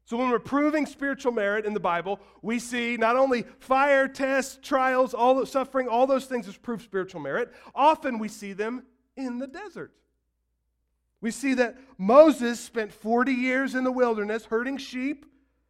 So 0.05 0.17
when 0.17 0.31
we're 0.31 0.39
proving 0.39 0.88
spiritual 0.88 1.34
merit 1.34 1.65
in 1.65 1.75
the 1.75 1.79
Bible, 1.79 2.19
we 2.41 2.58
see 2.58 2.98
not 2.98 3.15
only 3.15 3.43
fire, 3.60 4.08
tests, 4.08 4.58
trials, 4.62 5.13
all 5.13 5.36
the 5.36 5.46
suffering, 5.46 5.88
all 5.88 6.08
those 6.08 6.25
things 6.25 6.48
as 6.48 6.58
proof 6.58 6.81
spiritual 6.81 7.22
merit. 7.22 7.53
Often 7.75 8.17
we 8.17 8.27
see 8.27 8.53
them 8.53 8.84
in 9.15 9.38
the 9.38 9.46
desert. 9.46 9.93
We 11.22 11.29
see 11.29 11.53
that 11.55 11.77
Moses 11.98 12.60
spent 12.60 12.91
40 12.91 13.34
years 13.34 13.75
in 13.75 13.84
the 13.84 13.91
wilderness 13.91 14.46
herding 14.46 14.77
sheep 14.77 15.27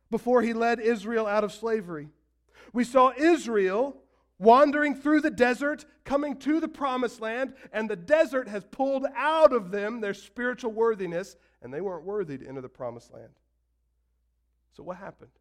before 0.09 0.41
he 0.41 0.53
led 0.53 0.79
Israel 0.79 1.27
out 1.27 1.43
of 1.43 1.51
slavery. 1.51 2.07
We 2.71 2.83
saw 2.83 3.11
Israel 3.17 3.97
wandering 4.39 4.95
through 4.95 5.21
the 5.21 5.29
desert, 5.29 5.85
coming 6.05 6.37
to 6.37 6.59
the 6.59 6.67
promised 6.67 7.21
land, 7.21 7.53
and 7.71 7.89
the 7.89 7.95
desert 7.95 8.47
has 8.47 8.63
pulled 8.71 9.05
out 9.15 9.53
of 9.53 9.69
them 9.69 9.99
their 9.99 10.13
spiritual 10.13 10.71
worthiness, 10.71 11.35
and 11.61 11.73
they 11.73 11.81
weren't 11.81 12.05
worthy 12.05 12.37
to 12.37 12.47
enter 12.47 12.61
the 12.61 12.69
promised 12.69 13.13
land. 13.13 13.33
So, 14.71 14.81
what 14.81 14.97
happened? 14.97 15.31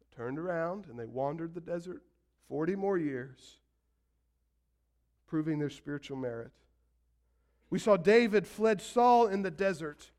They 0.00 0.16
turned 0.16 0.38
around 0.38 0.86
and 0.86 0.98
they 0.98 1.06
wandered 1.06 1.54
the 1.54 1.60
desert 1.60 2.02
40 2.48 2.76
more 2.76 2.96
years, 2.96 3.58
proving 5.26 5.58
their 5.58 5.70
spiritual 5.70 6.16
merit. 6.16 6.52
We 7.68 7.78
saw 7.78 7.96
David 7.96 8.46
fled 8.46 8.80
Saul 8.80 9.26
in 9.26 9.42
the 9.42 9.50
desert. 9.50 10.10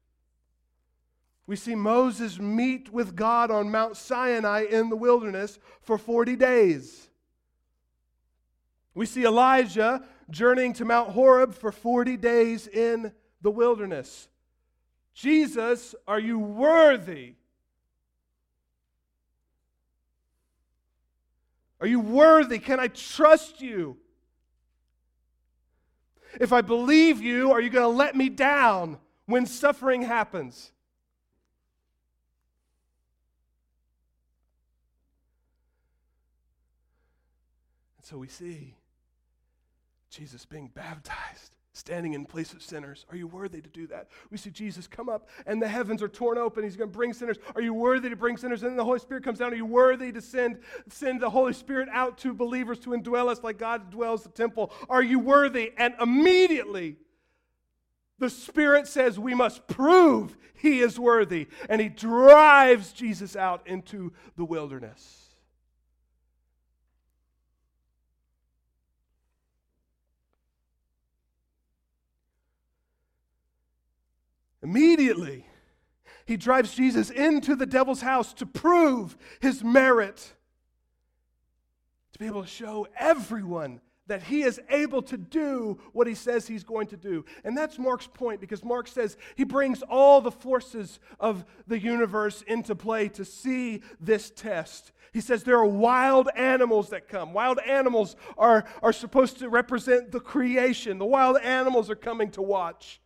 We 1.47 1.55
see 1.55 1.75
Moses 1.75 2.39
meet 2.39 2.91
with 2.91 3.15
God 3.15 3.51
on 3.51 3.71
Mount 3.71 3.97
Sinai 3.97 4.63
in 4.69 4.89
the 4.89 4.95
wilderness 4.95 5.59
for 5.81 5.97
40 5.97 6.37
days. 6.37 7.09
We 8.93 9.05
see 9.05 9.25
Elijah 9.25 10.03
journeying 10.29 10.73
to 10.73 10.85
Mount 10.85 11.11
Horeb 11.11 11.53
for 11.53 11.71
40 11.71 12.17
days 12.17 12.67
in 12.67 13.11
the 13.41 13.51
wilderness. 13.51 14.27
Jesus, 15.13 15.95
are 16.07 16.19
you 16.19 16.39
worthy? 16.39 17.35
Are 21.79 21.87
you 21.87 21.99
worthy? 21.99 22.59
Can 22.59 22.79
I 22.79 22.87
trust 22.87 23.61
you? 23.61 23.97
If 26.39 26.53
I 26.53 26.61
believe 26.61 27.21
you, 27.21 27.51
are 27.51 27.59
you 27.59 27.69
going 27.69 27.83
to 27.83 27.97
let 27.97 28.15
me 28.15 28.29
down 28.29 28.97
when 29.25 29.45
suffering 29.45 30.03
happens? 30.03 30.71
And 37.97 38.05
so 38.05 38.17
we 38.17 38.27
see 38.27 38.75
Jesus 40.11 40.45
being 40.45 40.67
baptized, 40.67 41.51
standing 41.71 42.13
in 42.13 42.25
place 42.25 42.51
of 42.51 42.61
sinners. 42.61 43.05
Are 43.09 43.15
you 43.15 43.27
worthy 43.27 43.61
to 43.61 43.69
do 43.69 43.87
that? 43.87 44.09
We 44.29 44.37
see 44.37 44.49
Jesus 44.49 44.87
come 44.87 45.07
up 45.07 45.29
and 45.45 45.61
the 45.61 45.67
heavens 45.67 46.03
are 46.03 46.09
torn 46.09 46.37
open. 46.37 46.63
He's 46.63 46.75
going 46.75 46.91
to 46.91 46.95
bring 46.95 47.13
sinners. 47.13 47.37
Are 47.55 47.61
you 47.61 47.73
worthy 47.73 48.09
to 48.09 48.15
bring 48.17 48.35
sinners? 48.35 48.61
And 48.61 48.71
then 48.71 48.77
the 48.77 48.83
Holy 48.83 48.99
Spirit 48.99 49.23
comes 49.23 49.39
down. 49.39 49.53
Are 49.53 49.55
you 49.55 49.65
worthy 49.65 50.11
to 50.11 50.21
send, 50.21 50.59
send 50.89 51.21
the 51.21 51.29
Holy 51.29 51.53
Spirit 51.53 51.87
out 51.91 52.17
to 52.19 52.33
believers 52.33 52.77
to 52.79 52.89
indwell 52.89 53.29
us 53.29 53.41
like 53.41 53.57
God 53.57 53.89
dwells 53.89 54.23
the 54.23 54.29
temple? 54.29 54.73
Are 54.89 55.01
you 55.01 55.17
worthy? 55.17 55.71
And 55.77 55.95
immediately, 56.01 56.97
the 58.19 58.29
Spirit 58.29 58.87
says 58.87 59.17
we 59.17 59.33
must 59.33 59.65
prove 59.67 60.37
He 60.53 60.81
is 60.81 60.99
worthy. 60.99 61.47
And 61.69 61.79
He 61.79 61.87
drives 61.87 62.91
Jesus 62.91 63.37
out 63.37 63.65
into 63.65 64.11
the 64.35 64.45
wilderness. 64.45 65.20
Immediately, 74.63 75.45
he 76.25 76.37
drives 76.37 76.73
Jesus 76.73 77.09
into 77.09 77.55
the 77.55 77.65
devil's 77.65 78.01
house 78.01 78.33
to 78.33 78.45
prove 78.45 79.17
his 79.39 79.63
merit, 79.63 80.33
to 82.13 82.19
be 82.19 82.27
able 82.27 82.43
to 82.43 82.47
show 82.47 82.87
everyone 82.97 83.81
that 84.07 84.23
he 84.23 84.41
is 84.41 84.59
able 84.69 85.01
to 85.01 85.17
do 85.17 85.79
what 85.93 86.05
he 86.05 86.13
says 86.13 86.45
he's 86.45 86.65
going 86.65 86.87
to 86.87 86.97
do. 86.97 87.23
And 87.43 87.57
that's 87.57 87.79
Mark's 87.79 88.07
point 88.07 88.41
because 88.41 88.63
Mark 88.63 88.87
says 88.87 89.15
he 89.35 89.45
brings 89.45 89.81
all 89.83 90.19
the 90.19 90.31
forces 90.31 90.99
of 91.19 91.45
the 91.67 91.79
universe 91.79 92.41
into 92.41 92.75
play 92.75 93.07
to 93.09 93.23
see 93.23 93.81
this 94.01 94.29
test. 94.29 94.91
He 95.13 95.21
says 95.21 95.43
there 95.43 95.57
are 95.57 95.65
wild 95.65 96.29
animals 96.35 96.89
that 96.89 97.07
come. 97.07 97.31
Wild 97.31 97.59
animals 97.59 98.15
are, 98.37 98.65
are 98.83 98.93
supposed 98.93 99.39
to 99.39 99.49
represent 99.49 100.11
the 100.11 100.19
creation, 100.19 100.97
the 100.97 101.05
wild 101.05 101.37
animals 101.37 101.89
are 101.89 101.95
coming 101.95 102.31
to 102.31 102.41
watch. 102.41 103.01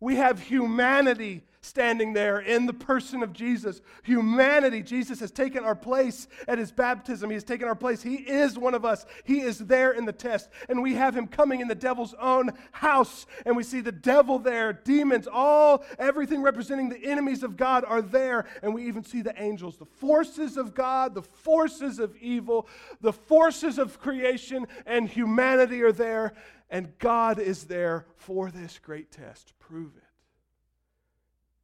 We 0.00 0.16
have 0.16 0.40
humanity 0.40 1.42
standing 1.60 2.12
there 2.12 2.38
in 2.40 2.66
the 2.66 2.72
person 2.72 3.22
of 3.22 3.32
Jesus. 3.32 3.80
Humanity. 4.04 4.82
Jesus 4.82 5.20
has 5.20 5.30
taken 5.30 5.64
our 5.64 5.74
place 5.74 6.28
at 6.46 6.58
his 6.58 6.70
baptism. 6.70 7.30
He 7.30 7.34
has 7.34 7.44
taken 7.44 7.68
our 7.68 7.74
place. 7.74 8.02
He 8.02 8.16
is 8.16 8.58
one 8.58 8.74
of 8.74 8.84
us. 8.84 9.06
He 9.24 9.40
is 9.40 9.58
there 9.58 9.92
in 9.92 10.04
the 10.04 10.12
test. 10.12 10.48
And 10.68 10.82
we 10.82 10.94
have 10.94 11.16
him 11.16 11.26
coming 11.26 11.60
in 11.60 11.68
the 11.68 11.74
devil's 11.74 12.14
own 12.14 12.50
house. 12.72 13.26
And 13.44 13.56
we 13.56 13.62
see 13.62 13.80
the 13.80 13.92
devil 13.92 14.38
there, 14.38 14.72
demons, 14.72 15.28
all, 15.30 15.84
everything 15.98 16.42
representing 16.42 16.88
the 16.88 17.04
enemies 17.04 17.42
of 17.42 17.56
God 17.56 17.84
are 17.86 18.02
there. 18.02 18.46
And 18.62 18.74
we 18.74 18.86
even 18.86 19.04
see 19.04 19.22
the 19.22 19.40
angels, 19.40 19.76
the 19.76 19.86
forces 19.86 20.56
of 20.56 20.74
God, 20.74 21.14
the 21.14 21.22
forces 21.22 21.98
of 21.98 22.16
evil, 22.16 22.68
the 23.00 23.12
forces 23.12 23.78
of 23.78 24.00
creation 24.00 24.66
and 24.86 25.08
humanity 25.08 25.82
are 25.82 25.92
there. 25.92 26.34
And 26.70 26.96
God 26.98 27.38
is 27.38 27.64
there 27.64 28.06
for 28.16 28.50
this 28.50 28.78
great 28.78 29.10
test. 29.10 29.54
Prove 29.58 29.96
it. 29.96 30.07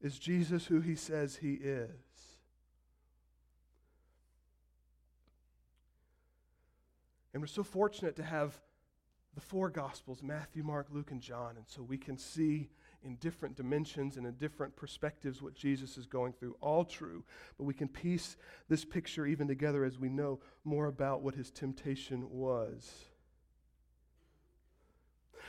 Is 0.04 0.18
Jesus 0.18 0.66
who 0.66 0.80
he 0.80 0.96
says 0.96 1.36
he 1.36 1.54
is? 1.54 1.88
And 7.32 7.42
we're 7.42 7.46
so 7.46 7.62
fortunate 7.62 8.14
to 8.16 8.22
have 8.22 8.60
the 9.34 9.40
four 9.40 9.70
Gospels 9.70 10.22
Matthew, 10.22 10.62
Mark, 10.62 10.88
Luke, 10.90 11.10
and 11.10 11.22
John. 11.22 11.56
And 11.56 11.64
so 11.66 11.82
we 11.82 11.96
can 11.96 12.18
see 12.18 12.68
in 13.02 13.16
different 13.16 13.56
dimensions 13.56 14.18
and 14.18 14.26
in 14.26 14.34
different 14.34 14.76
perspectives 14.76 15.40
what 15.40 15.54
Jesus 15.54 15.96
is 15.96 16.04
going 16.04 16.34
through. 16.34 16.54
All 16.60 16.84
true. 16.84 17.24
But 17.56 17.64
we 17.64 17.72
can 17.72 17.88
piece 17.88 18.36
this 18.68 18.84
picture 18.84 19.24
even 19.24 19.48
together 19.48 19.86
as 19.86 19.98
we 19.98 20.10
know 20.10 20.38
more 20.64 20.84
about 20.84 21.22
what 21.22 21.34
his 21.34 21.50
temptation 21.50 22.28
was. 22.28 22.92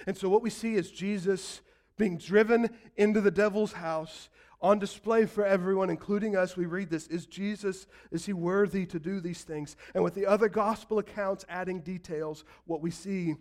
And 0.07 0.17
so 0.17 0.29
what 0.29 0.41
we 0.41 0.50
see 0.50 0.75
is 0.75 0.89
Jesus 0.89 1.59
being 1.97 2.17
driven 2.17 2.69
into 2.95 3.19
the 3.19 3.31
devil's 3.31 3.74
house 3.74 4.29
on 4.62 4.79
display 4.79 5.25
for 5.25 5.45
everyone, 5.45 5.89
including 5.89 6.35
us. 6.35 6.57
We 6.57 6.65
read 6.65 6.89
this 6.89 7.07
Is 7.07 7.25
Jesus, 7.25 7.88
is 8.12 8.25
he 8.25 8.33
worthy 8.33 8.85
to 8.88 9.00
do 9.00 9.19
these 9.19 9.43
things? 9.43 9.75
And 9.93 10.03
with 10.03 10.13
the 10.13 10.25
other 10.25 10.50
gospel 10.50 11.00
accounts 11.00 11.45
adding 11.50 11.81
details, 11.81 12.43
what 12.65 12.81
we 12.81 12.91
see 12.91 13.35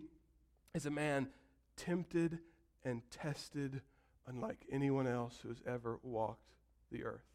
is 0.73 0.85
a 0.85 0.91
man 0.91 1.29
tempted 1.77 2.39
and 2.83 3.01
tested 3.09 3.81
unlike 4.27 4.65
anyone 4.71 5.07
else 5.07 5.39
who 5.41 5.49
has 5.49 5.61
ever 5.67 5.99
walked 6.03 6.53
the 6.91 7.03
earth. 7.03 7.25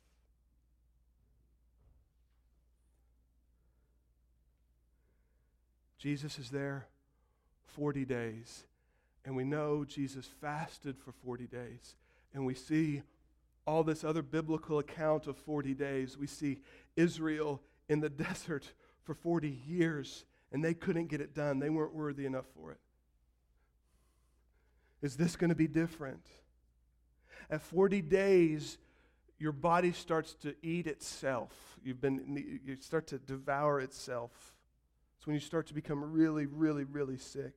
Jesus 5.99 6.39
is 6.39 6.51
there 6.51 6.87
40 7.75 8.07
days 8.07 8.65
and 9.25 9.37
we 9.37 9.45
know 9.45 9.85
Jesus 9.85 10.29
fasted 10.41 10.97
for 10.99 11.13
40 11.13 11.47
days. 11.47 11.97
And 12.33 12.47
we 12.47 12.55
see 12.55 13.03
all 13.71 13.85
this 13.85 14.03
other 14.03 14.23
biblical 14.23 14.81
account 14.81 15.29
of 15.29 15.37
40 15.37 15.75
days. 15.75 16.19
We 16.19 16.27
see 16.27 16.59
Israel 16.97 17.63
in 17.89 18.01
the 18.01 18.09
desert 18.27 18.73
for 19.05 19.15
40 19.15 19.49
years, 19.67 20.25
and 20.53 20.65
they 20.65 20.75
couldn't 20.75 21.07
get 21.07 21.21
it 21.21 21.35
done. 21.35 21.61
They 21.61 21.71
weren't 21.71 21.95
worthy 21.95 22.27
enough 22.27 22.47
for 22.55 22.73
it. 22.73 22.81
Is 25.03 25.17
this 25.17 25.37
going 25.37 25.51
to 25.51 25.57
be 25.57 25.69
different? 25.69 26.27
At 27.49 27.63
40 27.63 28.03
days, 28.03 28.77
your 29.39 29.53
body 29.53 29.93
starts 29.93 30.35
to 30.43 30.55
eat 30.63 30.87
itself. 30.87 31.79
You've 31.83 32.01
been, 32.01 32.61
you 32.65 32.77
start 32.77 33.07
to 33.09 33.19
devour 33.19 33.81
itself. 33.81 34.33
It's 35.17 35.27
when 35.27 35.35
you 35.35 35.41
start 35.41 35.69
to 35.69 35.75
become 35.75 36.13
really, 36.13 36.47
really, 36.47 36.85
really 36.85 37.17
sick. 37.17 37.55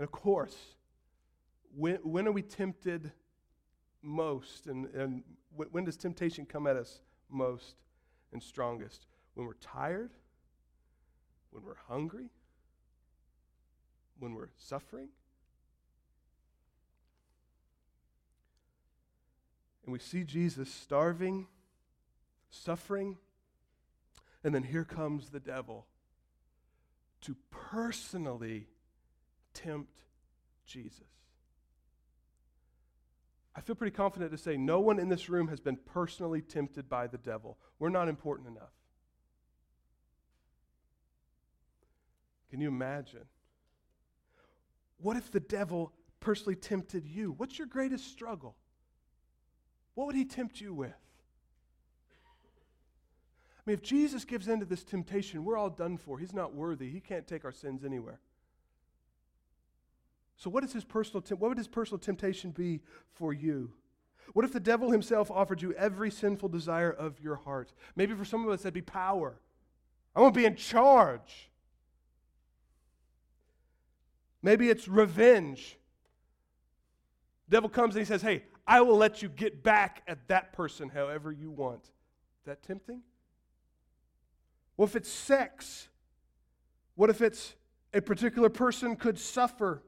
And 0.00 0.06
of 0.06 0.12
course, 0.12 0.56
when, 1.76 1.96
when 1.96 2.26
are 2.26 2.32
we 2.32 2.40
tempted 2.40 3.12
most? 4.00 4.66
And, 4.66 4.86
and 4.94 5.22
when 5.54 5.84
does 5.84 5.98
temptation 5.98 6.46
come 6.46 6.66
at 6.66 6.74
us 6.74 7.02
most 7.28 7.74
and 8.32 8.42
strongest? 8.42 9.04
When 9.34 9.46
we're 9.46 9.52
tired? 9.60 10.12
When 11.50 11.64
we're 11.64 11.76
hungry? 11.86 12.30
When 14.18 14.32
we're 14.32 14.48
suffering? 14.56 15.10
And 19.84 19.92
we 19.92 19.98
see 19.98 20.24
Jesus 20.24 20.72
starving, 20.72 21.46
suffering, 22.48 23.18
and 24.42 24.54
then 24.54 24.62
here 24.62 24.86
comes 24.86 25.28
the 25.28 25.40
devil 25.40 25.84
to 27.20 27.36
personally 27.50 28.68
tempt 29.54 30.02
Jesus. 30.66 31.06
I 33.54 33.60
feel 33.60 33.74
pretty 33.74 33.94
confident 33.94 34.30
to 34.30 34.38
say 34.38 34.56
no 34.56 34.80
one 34.80 34.98
in 34.98 35.08
this 35.08 35.28
room 35.28 35.48
has 35.48 35.60
been 35.60 35.76
personally 35.76 36.40
tempted 36.40 36.88
by 36.88 37.06
the 37.06 37.18
devil. 37.18 37.58
We're 37.78 37.88
not 37.88 38.08
important 38.08 38.48
enough. 38.48 38.72
Can 42.50 42.60
you 42.60 42.68
imagine? 42.68 43.26
What 44.98 45.16
if 45.16 45.30
the 45.30 45.40
devil 45.40 45.92
personally 46.20 46.56
tempted 46.56 47.06
you? 47.06 47.32
What's 47.36 47.58
your 47.58 47.66
greatest 47.66 48.06
struggle? 48.08 48.56
What 49.94 50.06
would 50.06 50.16
he 50.16 50.24
tempt 50.24 50.60
you 50.60 50.72
with? 50.72 50.90
I 53.58 53.62
mean, 53.66 53.74
if 53.74 53.82
Jesus 53.82 54.24
gives 54.24 54.48
in 54.48 54.60
to 54.60 54.66
this 54.66 54.84
temptation, 54.84 55.44
we're 55.44 55.56
all 55.56 55.70
done 55.70 55.96
for. 55.96 56.18
He's 56.18 56.32
not 56.32 56.54
worthy. 56.54 56.90
He 56.90 57.00
can't 57.00 57.26
take 57.26 57.44
our 57.44 57.52
sins 57.52 57.84
anywhere. 57.84 58.20
So, 60.40 60.48
what, 60.48 60.64
is 60.64 60.72
his 60.72 60.84
personal 60.84 61.22
what 61.36 61.50
would 61.50 61.58
his 61.58 61.68
personal 61.68 61.98
temptation 61.98 62.50
be 62.50 62.80
for 63.12 63.34
you? 63.34 63.72
What 64.32 64.46
if 64.46 64.54
the 64.54 64.60
devil 64.60 64.90
himself 64.90 65.30
offered 65.30 65.60
you 65.60 65.74
every 65.74 66.10
sinful 66.10 66.48
desire 66.48 66.90
of 66.90 67.20
your 67.20 67.36
heart? 67.36 67.74
Maybe 67.94 68.14
for 68.14 68.24
some 68.24 68.46
of 68.46 68.50
us, 68.50 68.62
that'd 68.62 68.72
be 68.72 68.80
power. 68.80 69.38
I 70.16 70.20
want 70.20 70.32
to 70.32 70.40
be 70.40 70.46
in 70.46 70.56
charge. 70.56 71.50
Maybe 74.42 74.70
it's 74.70 74.88
revenge. 74.88 75.76
The 77.50 77.56
devil 77.58 77.68
comes 77.68 77.94
and 77.94 78.00
he 78.00 78.06
says, 78.06 78.22
Hey, 78.22 78.44
I 78.66 78.80
will 78.80 78.96
let 78.96 79.20
you 79.20 79.28
get 79.28 79.62
back 79.62 80.02
at 80.08 80.26
that 80.28 80.54
person 80.54 80.88
however 80.88 81.30
you 81.30 81.50
want. 81.50 81.82
Is 81.82 82.46
that 82.46 82.62
tempting? 82.62 83.02
What 84.76 84.88
if 84.88 84.96
it's 84.96 85.10
sex? 85.10 85.90
What 86.94 87.10
if 87.10 87.20
it's 87.20 87.54
a 87.92 88.00
particular 88.00 88.48
person 88.48 88.96
could 88.96 89.18
suffer? 89.18 89.82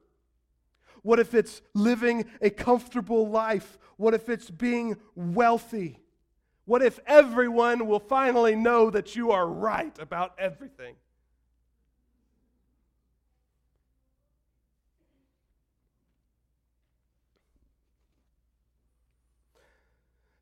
What 1.03 1.19
if 1.19 1.33
it's 1.33 1.61
living 1.73 2.25
a 2.41 2.49
comfortable 2.49 3.29
life? 3.29 3.77
What 3.97 4.13
if 4.13 4.29
it's 4.29 4.49
being 4.49 4.97
wealthy? 5.15 5.99
What 6.65 6.81
if 6.81 6.99
everyone 7.05 7.87
will 7.87 7.99
finally 7.99 8.55
know 8.55 8.89
that 8.89 9.15
you 9.15 9.31
are 9.31 9.45
right 9.45 9.97
about 9.99 10.33
everything? 10.39 10.95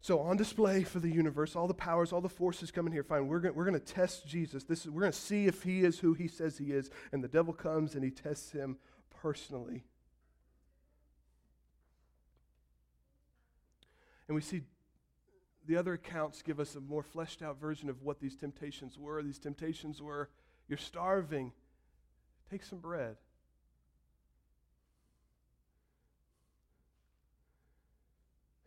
So, 0.04 0.20
on 0.20 0.36
display 0.36 0.84
for 0.84 1.00
the 1.00 1.10
universe, 1.10 1.56
all 1.56 1.68
the 1.68 1.76
powers, 1.76 2.12
all 2.12 2.22
the 2.22 2.30
forces 2.30 2.72
coming 2.72 2.92
here. 2.92 3.04
Fine, 3.04 3.28
we're 3.28 3.40
going 3.40 3.54
we're 3.54 3.70
to 3.70 3.80
test 3.80 4.28
Jesus. 4.28 4.64
This 4.64 4.86
is, 4.86 4.92
we're 4.92 5.02
going 5.02 5.12
to 5.12 5.18
see 5.18 5.46
if 5.46 5.62
he 5.62 5.82
is 5.82 6.00
who 6.00 6.14
he 6.14 6.28
says 6.28 6.58
he 6.58 6.72
is. 6.72 6.90
And 7.12 7.24
the 7.24 7.28
devil 7.28 7.54
comes 7.54 7.94
and 7.94 8.04
he 8.04 8.10
tests 8.10 8.52
him 8.52 8.78
personally. 9.22 9.86
And 14.32 14.36
we 14.38 14.42
see 14.42 14.62
the 15.68 15.76
other 15.76 15.92
accounts 15.92 16.42
give 16.42 16.62
us 16.62 16.76
a 16.76 16.80
more 16.80 17.04
fleshed 17.04 17.42
out 17.42 17.60
version 17.60 17.90
of 17.90 18.02
what 18.02 18.22
these 18.22 18.38
temptations 18.38 18.98
were. 18.98 19.22
These 19.22 19.40
temptations 19.40 20.02
were 20.02 20.30
you're 20.70 20.78
starving, 20.78 21.52
take 22.50 22.64
some 22.64 22.80
bread. 22.80 23.18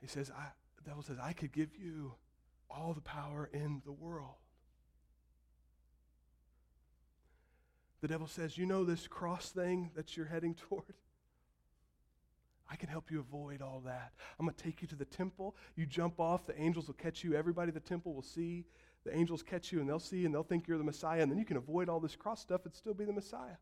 He 0.03 0.07
says, 0.07 0.31
I, 0.31 0.49
the 0.77 0.91
devil 0.91 1.03
says, 1.03 1.17
I 1.19 1.33
could 1.33 1.51
give 1.51 1.71
you 1.75 2.13
all 2.69 2.93
the 2.93 3.01
power 3.01 3.49
in 3.51 3.81
the 3.87 3.93
world. 3.93 4.35
The 8.03 8.09
devil 8.09 8.27
says, 8.27 8.59
You 8.59 8.67
know 8.67 8.85
this 8.85 9.07
cross 9.07 9.49
thing 9.49 9.93
that 9.97 10.15
you're 10.15 10.27
heading 10.27 10.55
toward? 10.69 10.93
I 12.75 12.77
can 12.77 12.89
help 12.89 13.09
you 13.09 13.21
avoid 13.21 13.63
all 13.63 13.81
that. 13.87 14.15
I'm 14.37 14.47
going 14.47 14.57
to 14.57 14.65
take 14.65 14.83
you 14.83 14.89
to 14.89 14.97
the 14.97 15.05
temple. 15.05 15.55
You 15.77 15.87
jump 15.87 16.19
off, 16.19 16.45
the 16.45 16.61
angels 16.61 16.89
will 16.89 16.95
catch 16.95 17.23
you. 17.23 17.37
Everybody 17.37 17.69
at 17.69 17.75
the 17.75 17.79
temple 17.79 18.13
will 18.13 18.21
see 18.21 18.65
the 19.05 19.17
angels 19.17 19.45
catch 19.45 19.71
you 19.71 19.79
and 19.79 19.89
they'll 19.89 20.01
see 20.01 20.25
and 20.25 20.35
they'll 20.35 20.43
think 20.43 20.67
you're 20.67 20.77
the 20.77 20.83
Messiah, 20.83 21.23
and 21.23 21.31
then 21.31 21.39
you 21.39 21.45
can 21.45 21.57
avoid 21.57 21.89
all 21.89 22.01
this 22.01 22.17
cross 22.17 22.41
stuff 22.41 22.65
and 22.65 22.75
still 22.75 22.93
be 22.93 23.05
the 23.05 23.13
Messiah. 23.13 23.59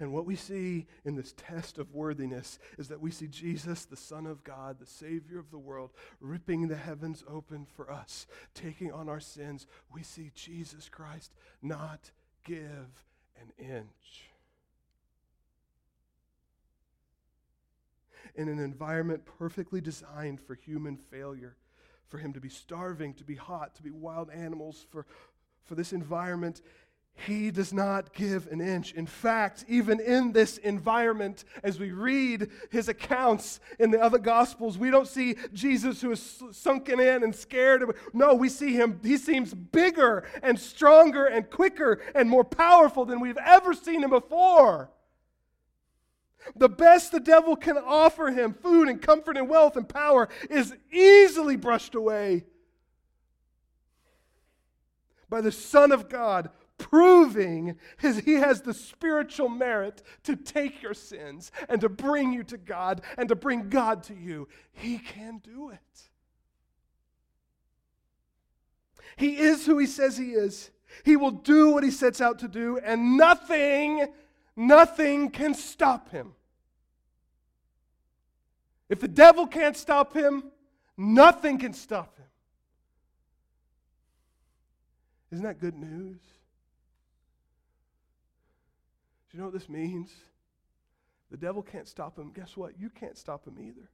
And 0.00 0.12
what 0.12 0.26
we 0.26 0.34
see 0.34 0.88
in 1.04 1.14
this 1.14 1.32
test 1.36 1.78
of 1.78 1.94
worthiness 1.94 2.58
is 2.76 2.88
that 2.88 3.00
we 3.00 3.12
see 3.12 3.28
Jesus, 3.28 3.84
the 3.84 3.96
Son 3.96 4.26
of 4.26 4.42
God, 4.42 4.80
the 4.80 4.86
Savior 4.86 5.38
of 5.38 5.52
the 5.52 5.58
world, 5.58 5.90
ripping 6.20 6.66
the 6.66 6.74
heavens 6.74 7.22
open 7.28 7.66
for 7.76 7.92
us, 7.92 8.26
taking 8.52 8.90
on 8.90 9.08
our 9.08 9.20
sins. 9.20 9.68
We 9.92 10.02
see 10.02 10.32
Jesus 10.34 10.88
Christ 10.88 11.34
not 11.62 12.10
give 12.44 13.04
an 13.40 13.52
inch. 13.58 14.30
In 18.34 18.48
an 18.48 18.58
environment 18.58 19.24
perfectly 19.38 19.80
designed 19.80 20.40
for 20.40 20.54
human 20.54 20.96
failure, 20.96 21.56
for 22.08 22.18
him 22.18 22.32
to 22.32 22.40
be 22.40 22.48
starving, 22.48 23.14
to 23.14 23.24
be 23.24 23.34
hot, 23.34 23.74
to 23.76 23.82
be 23.82 23.90
wild 23.90 24.30
animals, 24.30 24.86
for, 24.90 25.06
for 25.64 25.74
this 25.74 25.92
environment, 25.92 26.62
he 27.14 27.50
does 27.50 27.72
not 27.72 28.14
give 28.14 28.46
an 28.46 28.60
inch. 28.60 28.92
In 28.92 29.06
fact, 29.06 29.64
even 29.68 30.00
in 30.00 30.32
this 30.32 30.56
environment, 30.58 31.44
as 31.62 31.78
we 31.78 31.92
read 31.92 32.48
his 32.70 32.88
accounts 32.88 33.60
in 33.78 33.90
the 33.90 34.00
other 34.00 34.18
gospels, 34.18 34.78
we 34.78 34.90
don't 34.90 35.06
see 35.06 35.36
Jesus 35.52 36.00
who 36.00 36.12
is 36.12 36.42
sunken 36.52 36.98
in 36.98 37.22
and 37.22 37.34
scared. 37.34 37.84
No, 38.14 38.34
we 38.34 38.48
see 38.48 38.72
him, 38.72 39.00
he 39.02 39.18
seems 39.18 39.52
bigger 39.52 40.26
and 40.42 40.58
stronger 40.58 41.26
and 41.26 41.50
quicker 41.50 42.00
and 42.14 42.28
more 42.28 42.44
powerful 42.44 43.04
than 43.04 43.20
we've 43.20 43.38
ever 43.38 43.74
seen 43.74 44.02
him 44.02 44.10
before. 44.10 44.90
The 46.56 46.70
best 46.70 47.12
the 47.12 47.20
devil 47.20 47.54
can 47.54 47.76
offer 47.76 48.30
him, 48.30 48.54
food 48.54 48.88
and 48.88 49.00
comfort 49.00 49.36
and 49.36 49.48
wealth 49.48 49.76
and 49.76 49.86
power, 49.86 50.30
is 50.48 50.74
easily 50.90 51.56
brushed 51.56 51.94
away 51.94 52.44
by 55.28 55.42
the 55.42 55.52
Son 55.52 55.92
of 55.92 56.08
God 56.08 56.50
proving 56.80 57.76
his, 57.98 58.18
he 58.20 58.34
has 58.34 58.62
the 58.62 58.74
spiritual 58.74 59.48
merit 59.48 60.02
to 60.24 60.34
take 60.34 60.82
your 60.82 60.94
sins 60.94 61.52
and 61.68 61.80
to 61.82 61.88
bring 61.88 62.32
you 62.32 62.42
to 62.44 62.56
God 62.56 63.02
and 63.18 63.28
to 63.28 63.36
bring 63.36 63.68
God 63.68 64.02
to 64.04 64.14
you. 64.14 64.48
He 64.72 64.98
can 64.98 65.38
do 65.38 65.70
it. 65.70 65.78
He 69.16 69.36
is 69.36 69.66
who 69.66 69.78
he 69.78 69.86
says 69.86 70.16
he 70.16 70.30
is. 70.30 70.70
He 71.04 71.16
will 71.16 71.30
do 71.30 71.70
what 71.70 71.84
he 71.84 71.90
sets 71.90 72.20
out 72.20 72.38
to 72.40 72.48
do, 72.48 72.78
and 72.78 73.16
nothing, 73.16 74.08
nothing 74.56 75.30
can 75.30 75.54
stop 75.54 76.10
him. 76.10 76.32
If 78.88 78.98
the 78.98 79.08
devil 79.08 79.46
can't 79.46 79.76
stop 79.76 80.14
him, 80.14 80.50
nothing 80.96 81.58
can 81.58 81.74
stop 81.74 82.16
him. 82.16 82.26
Isn't 85.30 85.44
that 85.44 85.60
good 85.60 85.76
news? 85.76 86.18
Do 89.30 89.36
you 89.36 89.38
know 89.38 89.46
what 89.46 89.54
this 89.54 89.68
means? 89.68 90.10
The 91.30 91.36
devil 91.36 91.62
can't 91.62 91.86
stop 91.86 92.18
him. 92.18 92.32
Guess 92.34 92.56
what? 92.56 92.78
You 92.78 92.90
can't 92.90 93.16
stop 93.16 93.46
him 93.46 93.58
either. 93.60 93.88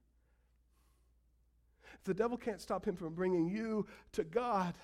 If 1.95 2.05
the 2.05 2.15
devil 2.15 2.39
can't 2.39 2.61
stop 2.61 2.87
him 2.87 2.97
from 2.97 3.15
bringing 3.15 3.49
you 3.49 3.87
to 4.13 4.25
God, 4.25 4.75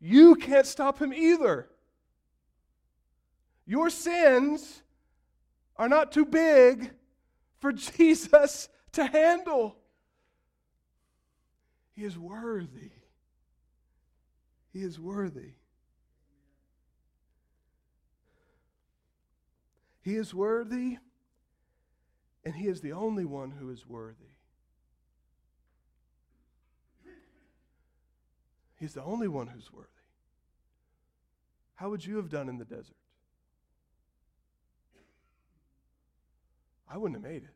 you 0.00 0.36
can't 0.36 0.66
stop 0.66 0.98
him 0.98 1.12
either. 1.12 1.68
Your 3.66 3.90
sins 3.90 4.82
are 5.76 5.88
not 5.88 6.12
too 6.12 6.24
big 6.24 6.90
for 7.60 7.72
Jesus 7.72 8.68
to 8.92 9.04
handle. 9.04 9.76
He 11.94 12.04
is 12.04 12.16
worthy. 12.16 12.92
He 14.72 14.80
is 14.80 14.98
worthy. 14.98 15.57
He 20.08 20.16
is 20.16 20.32
worthy, 20.32 20.96
and 22.42 22.54
He 22.54 22.66
is 22.66 22.80
the 22.80 22.92
only 22.92 23.26
one 23.26 23.50
who 23.50 23.68
is 23.68 23.86
worthy. 23.86 24.36
He's 28.80 28.94
the 28.94 29.02
only 29.02 29.28
one 29.28 29.48
who's 29.48 29.70
worthy. 29.70 29.90
How 31.74 31.90
would 31.90 32.06
you 32.06 32.16
have 32.16 32.30
done 32.30 32.48
in 32.48 32.56
the 32.56 32.64
desert? 32.64 32.96
I 36.90 36.96
wouldn't 36.96 37.22
have 37.22 37.30
made 37.30 37.42
it. 37.42 37.54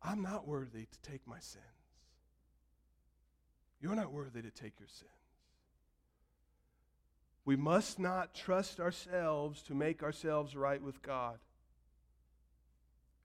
I'm 0.00 0.22
not 0.22 0.46
worthy 0.46 0.86
to 0.86 1.10
take 1.10 1.26
my 1.26 1.40
sins. 1.40 1.64
You're 3.80 3.96
not 3.96 4.12
worthy 4.12 4.40
to 4.40 4.52
take 4.52 4.78
your 4.78 4.88
sins. 4.88 5.19
We 7.44 7.56
must 7.56 7.98
not 7.98 8.34
trust 8.34 8.80
ourselves 8.80 9.62
to 9.62 9.74
make 9.74 10.02
ourselves 10.02 10.54
right 10.54 10.82
with 10.82 11.02
God. 11.02 11.38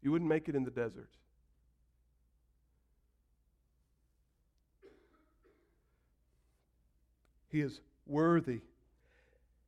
You 0.02 0.12
wouldn't 0.12 0.30
make 0.30 0.48
it 0.48 0.56
in 0.56 0.64
the 0.64 0.72
desert. 0.72 1.10
He 7.50 7.62
is 7.62 7.80
worthy. 8.06 8.62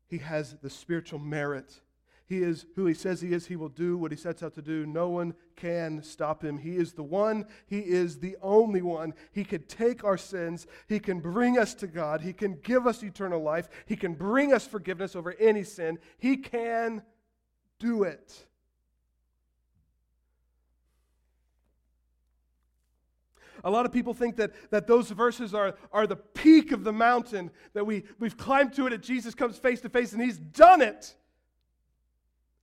He 0.07 0.19
has 0.19 0.55
the 0.62 0.69
spiritual 0.69 1.19
merit 1.19 1.79
he 2.27 2.39
is 2.39 2.65
who 2.75 2.85
he 2.85 2.93
says 2.93 3.21
he 3.21 3.31
is. 3.31 3.47
He 3.47 3.55
will 3.55 3.69
do 3.69 3.97
what 3.97 4.11
he 4.11 4.17
sets 4.17 4.43
out 4.43 4.53
to 4.55 4.61
do. 4.61 4.85
No 4.85 5.07
one 5.07 5.33
can 5.55 6.03
stop 6.03 6.43
him. 6.43 6.57
He 6.57 6.75
is 6.75 6.91
the 6.91 7.03
one. 7.03 7.45
He 7.67 7.79
is 7.79 8.19
the 8.19 8.35
only 8.41 8.81
one. 8.81 9.13
He 9.31 9.45
can 9.45 9.63
take 9.63 10.03
our 10.03 10.17
sins. 10.17 10.67
He 10.87 10.99
can 10.99 11.21
bring 11.21 11.57
us 11.57 11.73
to 11.75 11.87
God. 11.87 12.19
He 12.19 12.33
can 12.33 12.59
give 12.63 12.85
us 12.85 13.01
eternal 13.01 13.41
life. 13.41 13.69
He 13.85 13.95
can 13.95 14.13
bring 14.13 14.53
us 14.53 14.67
forgiveness 14.67 15.15
over 15.15 15.35
any 15.39 15.63
sin. 15.63 15.99
He 16.17 16.35
can 16.35 17.01
do 17.79 18.03
it. 18.03 18.45
A 23.63 23.71
lot 23.71 23.85
of 23.85 23.93
people 23.93 24.13
think 24.13 24.35
that, 24.35 24.51
that 24.69 24.85
those 24.85 25.09
verses 25.11 25.53
are, 25.53 25.75
are 25.93 26.05
the 26.05 26.17
peak 26.17 26.73
of 26.73 26.83
the 26.83 26.93
mountain, 26.93 27.51
that 27.73 27.85
we, 27.85 28.03
we've 28.19 28.37
climbed 28.37 28.73
to 28.73 28.85
it, 28.85 28.93
and 28.93 29.01
Jesus 29.01 29.33
comes 29.33 29.57
face 29.57 29.79
to 29.81 29.89
face, 29.89 30.11
and 30.11 30.21
he's 30.21 30.37
done 30.37 30.81
it. 30.81 31.15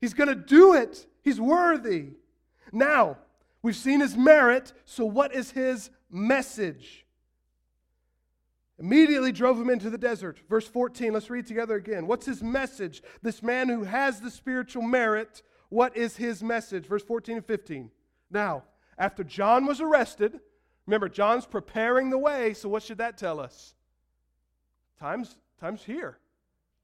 He's 0.04 0.12
going 0.12 0.28
to 0.28 0.34
do 0.34 0.74
it. 0.74 1.06
He's 1.22 1.40
worthy. 1.40 2.08
Now, 2.70 3.16
we've 3.62 3.74
seen 3.74 4.00
his 4.00 4.18
merit, 4.18 4.74
so 4.84 5.06
what 5.06 5.34
is 5.34 5.52
his 5.52 5.88
message? 6.10 7.06
Immediately 8.78 9.32
drove 9.32 9.58
him 9.58 9.70
into 9.70 9.88
the 9.88 9.96
desert. 9.96 10.40
Verse 10.46 10.68
14, 10.68 11.14
let's 11.14 11.30
read 11.30 11.46
together 11.46 11.76
again. 11.76 12.06
What's 12.06 12.26
his 12.26 12.42
message? 12.42 13.02
This 13.22 13.42
man 13.42 13.70
who 13.70 13.84
has 13.84 14.20
the 14.20 14.30
spiritual 14.30 14.82
merit, 14.82 15.40
what 15.70 15.96
is 15.96 16.18
his 16.18 16.42
message? 16.42 16.84
Verse 16.84 17.02
14 17.02 17.36
and 17.36 17.46
15. 17.46 17.90
Now, 18.30 18.64
after 18.98 19.24
John 19.24 19.64
was 19.64 19.80
arrested, 19.80 20.38
remember, 20.84 21.08
John's 21.08 21.46
preparing 21.46 22.10
the 22.10 22.18
way, 22.18 22.52
so 22.52 22.68
what 22.68 22.82
should 22.82 22.98
that 22.98 23.16
tell 23.16 23.40
us? 23.40 23.74
Time's, 25.00 25.34
time's 25.58 25.82
here. 25.82 26.18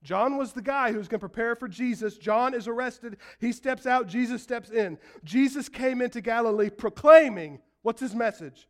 John 0.03 0.37
was 0.37 0.53
the 0.53 0.63
guy 0.63 0.93
who's 0.93 1.09
going 1.09 1.21
to 1.21 1.29
prepare 1.29 1.55
for 1.55 1.69
Jesus. 1.69 2.17
John 2.17 2.55
is 2.55 2.67
arrested. 2.67 3.19
He 3.39 3.53
steps 3.53 3.87
out. 3.87 4.07
Jesus 4.07 4.43
steps 4.43 4.71
in. 4.71 4.99
Jesus 5.25 5.69
came 5.69 6.01
into 6.01 6.21
Galilee 6.21 6.71
proclaiming 6.71 7.61
what's 7.83 8.01
his 8.01 8.15
message? 8.15 8.67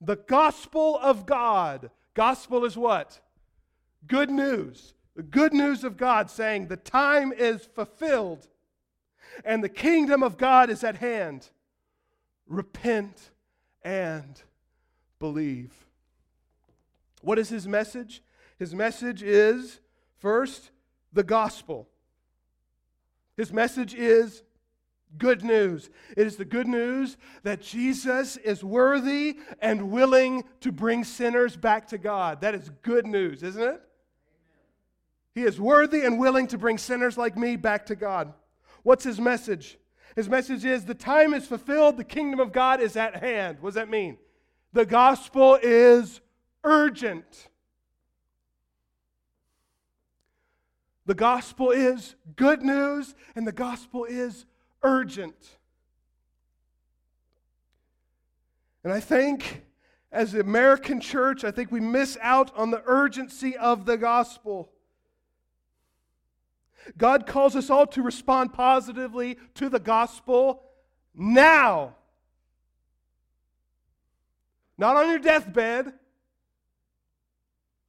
The 0.00 0.16
gospel 0.16 0.98
of 1.00 1.24
God. 1.24 1.90
Gospel 2.14 2.64
is 2.64 2.76
what? 2.76 3.20
Good 4.06 4.30
news. 4.30 4.94
The 5.14 5.22
good 5.22 5.52
news 5.52 5.84
of 5.84 5.96
God 5.96 6.30
saying 6.30 6.66
the 6.66 6.76
time 6.76 7.32
is 7.32 7.68
fulfilled 7.74 8.48
and 9.44 9.62
the 9.62 9.68
kingdom 9.68 10.22
of 10.22 10.36
God 10.36 10.68
is 10.68 10.82
at 10.82 10.96
hand. 10.96 11.48
Repent 12.46 13.30
and 13.82 14.42
believe. 15.18 15.72
What 17.20 17.38
is 17.38 17.48
his 17.48 17.68
message? 17.68 18.22
His 18.58 18.74
message 18.74 19.22
is 19.22 19.80
First, 20.22 20.70
the 21.12 21.24
gospel. 21.24 21.88
His 23.36 23.52
message 23.52 23.92
is 23.92 24.44
good 25.18 25.42
news. 25.42 25.90
It 26.16 26.28
is 26.28 26.36
the 26.36 26.44
good 26.44 26.68
news 26.68 27.16
that 27.42 27.60
Jesus 27.60 28.36
is 28.36 28.62
worthy 28.62 29.36
and 29.60 29.90
willing 29.90 30.44
to 30.60 30.70
bring 30.70 31.02
sinners 31.02 31.56
back 31.56 31.88
to 31.88 31.98
God. 31.98 32.40
That 32.42 32.54
is 32.54 32.70
good 32.82 33.04
news, 33.04 33.42
isn't 33.42 33.62
it? 33.62 33.82
He 35.34 35.42
is 35.42 35.60
worthy 35.60 36.04
and 36.04 36.20
willing 36.20 36.46
to 36.48 36.58
bring 36.58 36.78
sinners 36.78 37.18
like 37.18 37.36
me 37.36 37.56
back 37.56 37.86
to 37.86 37.96
God. 37.96 38.32
What's 38.84 39.02
his 39.02 39.20
message? 39.20 39.76
His 40.14 40.28
message 40.28 40.64
is 40.64 40.84
the 40.84 40.94
time 40.94 41.34
is 41.34 41.48
fulfilled, 41.48 41.96
the 41.96 42.04
kingdom 42.04 42.38
of 42.38 42.52
God 42.52 42.80
is 42.80 42.96
at 42.96 43.16
hand. 43.16 43.58
What 43.60 43.70
does 43.70 43.74
that 43.74 43.90
mean? 43.90 44.18
The 44.72 44.86
gospel 44.86 45.58
is 45.60 46.20
urgent. 46.62 47.48
The 51.06 51.14
gospel 51.14 51.70
is 51.70 52.14
good 52.36 52.62
news, 52.62 53.14
and 53.34 53.46
the 53.46 53.52
gospel 53.52 54.04
is 54.04 54.44
urgent. 54.82 55.58
And 58.84 58.92
I 58.92 59.00
think 59.00 59.62
as 60.10 60.32
the 60.32 60.40
American 60.40 61.00
church, 61.00 61.44
I 61.44 61.50
think 61.50 61.72
we 61.72 61.80
miss 61.80 62.18
out 62.20 62.56
on 62.56 62.70
the 62.70 62.82
urgency 62.86 63.56
of 63.56 63.86
the 63.86 63.96
gospel. 63.96 64.70
God 66.98 67.26
calls 67.26 67.56
us 67.56 67.70
all 67.70 67.86
to 67.88 68.02
respond 68.02 68.52
positively 68.52 69.38
to 69.54 69.68
the 69.68 69.78
gospel 69.78 70.62
now. 71.14 71.96
Not 74.76 74.96
on 74.96 75.08
your 75.08 75.18
deathbed. 75.18 75.92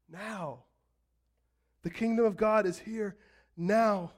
Now. 0.10 0.60
The 1.84 1.90
kingdom 1.90 2.26
of 2.26 2.38
God 2.38 2.66
is 2.66 2.80
here 2.80 3.16
now. 3.56 4.12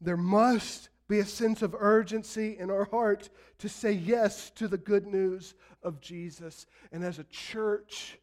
There 0.00 0.16
must 0.16 0.90
be 1.08 1.20
a 1.20 1.24
sense 1.24 1.62
of 1.62 1.74
urgency 1.78 2.58
in 2.58 2.70
our 2.70 2.84
heart 2.84 3.30
to 3.58 3.68
say 3.68 3.92
yes 3.92 4.50
to 4.50 4.68
the 4.68 4.76
good 4.76 5.06
news 5.06 5.54
of 5.82 6.00
Jesus. 6.00 6.66
And 6.92 7.02
as 7.02 7.18
a 7.18 7.24
church, 7.24 8.18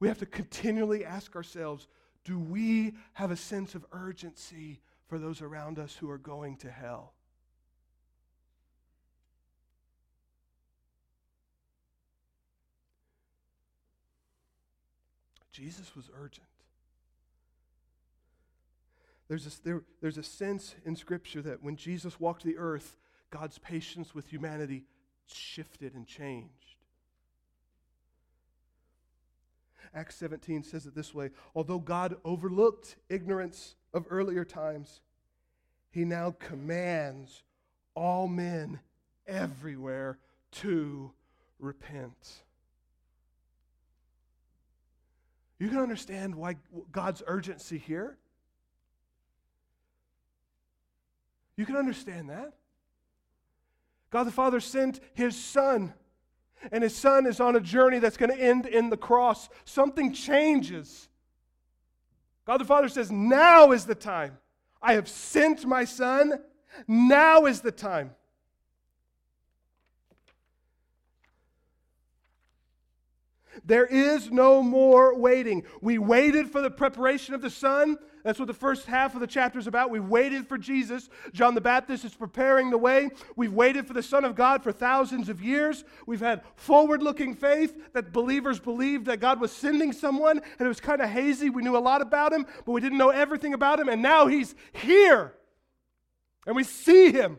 we 0.00 0.08
have 0.08 0.18
to 0.18 0.26
continually 0.26 1.04
ask 1.04 1.36
ourselves 1.36 1.86
do 2.24 2.38
we 2.38 2.94
have 3.14 3.30
a 3.30 3.36
sense 3.36 3.74
of 3.74 3.86
urgency 3.90 4.80
for 5.06 5.18
those 5.18 5.40
around 5.40 5.78
us 5.78 5.96
who 5.96 6.10
are 6.10 6.18
going 6.18 6.56
to 6.58 6.70
hell? 6.70 7.14
Jesus 15.58 15.96
was 15.96 16.08
urgent. 16.16 16.46
There's 19.26 19.44
a, 19.44 19.50
there, 19.64 19.82
there's 20.00 20.16
a 20.16 20.22
sense 20.22 20.76
in 20.84 20.94
Scripture 20.94 21.42
that 21.42 21.64
when 21.64 21.74
Jesus 21.74 22.20
walked 22.20 22.44
the 22.44 22.56
earth, 22.56 22.96
God's 23.30 23.58
patience 23.58 24.14
with 24.14 24.28
humanity 24.28 24.84
shifted 25.26 25.94
and 25.94 26.06
changed. 26.06 26.52
Acts 29.92 30.14
17 30.16 30.62
says 30.62 30.86
it 30.86 30.94
this 30.94 31.12
way 31.12 31.30
Although 31.56 31.80
God 31.80 32.16
overlooked 32.24 32.94
ignorance 33.08 33.74
of 33.92 34.06
earlier 34.10 34.44
times, 34.44 35.00
he 35.90 36.04
now 36.04 36.36
commands 36.38 37.42
all 37.96 38.28
men 38.28 38.78
everywhere 39.26 40.18
to 40.52 41.10
repent. 41.58 42.44
You 45.58 45.68
can 45.68 45.78
understand 45.78 46.34
why 46.34 46.56
God's 46.92 47.22
urgency 47.26 47.78
here. 47.78 48.16
You 51.56 51.66
can 51.66 51.76
understand 51.76 52.30
that. 52.30 52.52
God 54.10 54.24
the 54.24 54.30
Father 54.30 54.60
sent 54.60 55.00
his 55.14 55.36
Son, 55.36 55.92
and 56.70 56.82
his 56.82 56.94
Son 56.94 57.26
is 57.26 57.40
on 57.40 57.56
a 57.56 57.60
journey 57.60 57.98
that's 57.98 58.16
going 58.16 58.30
to 58.30 58.40
end 58.40 58.66
in 58.66 58.90
the 58.90 58.96
cross. 58.96 59.48
Something 59.64 60.12
changes. 60.12 61.08
God 62.46 62.58
the 62.58 62.64
Father 62.64 62.88
says, 62.88 63.10
Now 63.10 63.72
is 63.72 63.84
the 63.84 63.94
time. 63.94 64.38
I 64.80 64.94
have 64.94 65.08
sent 65.08 65.66
my 65.66 65.84
Son. 65.84 66.40
Now 66.86 67.46
is 67.46 67.60
the 67.60 67.72
time. 67.72 68.12
There 73.64 73.86
is 73.86 74.30
no 74.30 74.62
more 74.62 75.18
waiting. 75.18 75.64
We 75.80 75.98
waited 75.98 76.50
for 76.50 76.60
the 76.60 76.70
preparation 76.70 77.34
of 77.34 77.40
the 77.40 77.50
Son. 77.50 77.98
That's 78.24 78.38
what 78.38 78.48
the 78.48 78.54
first 78.54 78.86
half 78.86 79.14
of 79.14 79.20
the 79.20 79.26
chapter 79.26 79.58
is 79.58 79.66
about. 79.66 79.90
We 79.90 80.00
waited 80.00 80.46
for 80.48 80.58
Jesus. 80.58 81.08
John 81.32 81.54
the 81.54 81.60
Baptist 81.60 82.04
is 82.04 82.14
preparing 82.14 82.70
the 82.70 82.78
way. 82.78 83.08
We've 83.36 83.52
waited 83.52 83.86
for 83.86 83.94
the 83.94 84.02
Son 84.02 84.24
of 84.24 84.34
God 84.34 84.62
for 84.62 84.72
thousands 84.72 85.28
of 85.28 85.40
years. 85.40 85.84
We've 86.06 86.20
had 86.20 86.42
forward 86.56 87.02
looking 87.02 87.34
faith 87.34 87.76
that 87.94 88.12
believers 88.12 88.60
believed 88.60 89.06
that 89.06 89.20
God 89.20 89.40
was 89.40 89.52
sending 89.52 89.92
someone, 89.92 90.38
and 90.38 90.60
it 90.60 90.68
was 90.68 90.80
kind 90.80 91.00
of 91.00 91.08
hazy. 91.08 91.48
We 91.50 91.62
knew 91.62 91.76
a 91.76 91.78
lot 91.78 92.02
about 92.02 92.32
him, 92.32 92.46
but 92.66 92.72
we 92.72 92.80
didn't 92.80 92.98
know 92.98 93.10
everything 93.10 93.54
about 93.54 93.80
him. 93.80 93.88
And 93.88 94.02
now 94.02 94.26
he's 94.26 94.54
here, 94.72 95.34
and 96.46 96.54
we 96.54 96.64
see 96.64 97.12
him 97.12 97.38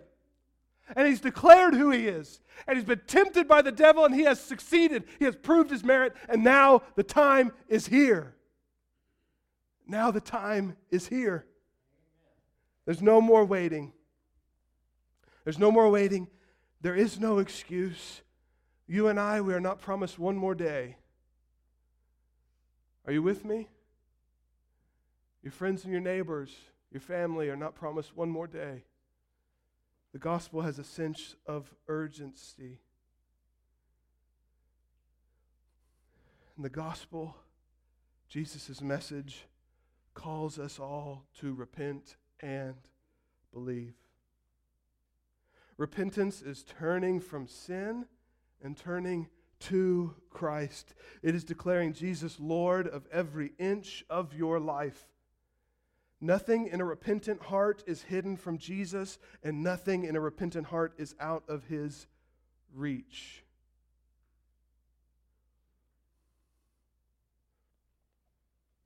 and 0.96 1.08
he's 1.08 1.22
declared 1.22 1.74
who 1.74 1.92
he 1.92 2.08
is. 2.08 2.42
And 2.68 2.78
he's 2.78 2.86
been 2.86 3.02
tempted 3.08 3.48
by 3.48 3.62
the 3.62 3.72
devil 3.72 4.06
and 4.06 4.14
he 4.14 4.24
has 4.24 4.40
succeeded. 4.40 5.06
He 5.18 5.26
has 5.26 5.36
proved 5.36 5.70
his 5.70 5.84
merit, 5.84 6.14
and 6.28 6.44
now 6.44 6.82
the 6.96 7.04
time 7.04 7.52
is 7.68 7.88
here. 7.88 8.36
Now 9.88 10.12
the 10.12 10.22
time 10.22 10.76
is 10.92 11.08
here. 11.08 11.46
There's 12.86 13.02
no 13.02 13.22
more 13.22 13.46
waiting. 13.46 13.94
There's 15.44 15.60
no 15.60 15.72
more 15.72 15.90
waiting. 15.90 16.28
There 16.82 16.96
is 16.96 17.20
no 17.20 17.40
excuse. 17.40 18.22
You 18.88 19.08
and 19.08 19.20
I, 19.20 19.42
we 19.42 19.54
are 19.54 19.60
not 19.60 19.80
promised 19.80 20.18
one 20.18 20.36
more 20.36 20.56
day. 20.56 20.98
Are 23.06 23.14
you 23.14 23.24
with 23.24 23.46
me? 23.46 23.68
Your 25.42 25.52
friends 25.52 25.84
and 25.84 25.92
your 25.92 26.02
neighbors, 26.02 26.56
your 26.92 27.02
family 27.02 27.50
are 27.50 27.56
not 27.56 27.76
promised 27.76 28.16
one 28.16 28.30
more 28.30 28.48
day. 28.48 28.84
The 30.12 30.20
gospel 30.20 30.62
has 30.62 30.80
a 30.80 30.84
sense 30.84 31.36
of 31.46 31.74
urgency. 31.88 32.80
And 36.56 36.66
the 36.66 36.70
gospel, 36.70 37.36
Jesus' 38.28 38.82
message, 38.82 39.46
calls 40.14 40.60
us 40.60 40.80
all 40.80 41.26
to 41.40 41.54
repent 41.54 42.18
and 42.42 42.76
believe. 43.54 43.94
Repentance 45.78 46.42
is 46.42 46.64
turning 46.64 47.22
from 47.22 47.48
sin 47.48 48.06
and 48.62 48.76
turning 48.76 49.30
to 49.60 50.16
Christ. 50.30 50.94
It 51.22 51.36
is 51.36 51.44
declaring 51.44 51.94
Jesus 51.94 52.38
Lord 52.40 52.88
of 52.88 53.08
every 53.12 53.54
inch 53.60 54.04
of 54.10 54.34
your 54.34 54.60
life. 54.60 55.08
Nothing 56.22 56.68
in 56.68 56.82
a 56.82 56.86
repentant 56.86 57.42
heart 57.44 57.84
is 57.88 58.04
hidden 58.04 58.36
from 58.36 58.58
Jesus, 58.58 59.20
and 59.44 59.64
nothing 59.64 60.04
in 60.04 60.16
a 60.16 60.20
repentant 60.20 60.68
heart 60.68 60.94
is 60.98 61.16
out 61.20 61.44
of 61.48 61.66
his 61.66 62.08
reach. 62.74 63.44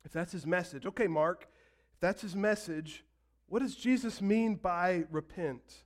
If 0.05 0.11
that's 0.11 0.31
his 0.31 0.45
message, 0.45 0.85
okay, 0.85 1.07
Mark, 1.07 1.47
if 1.93 1.99
that's 1.99 2.21
his 2.21 2.35
message, 2.35 3.03
what 3.47 3.63
does 3.63 3.75
Jesus 3.75 4.21
mean 4.21 4.55
by 4.55 5.05
repent? 5.09 5.83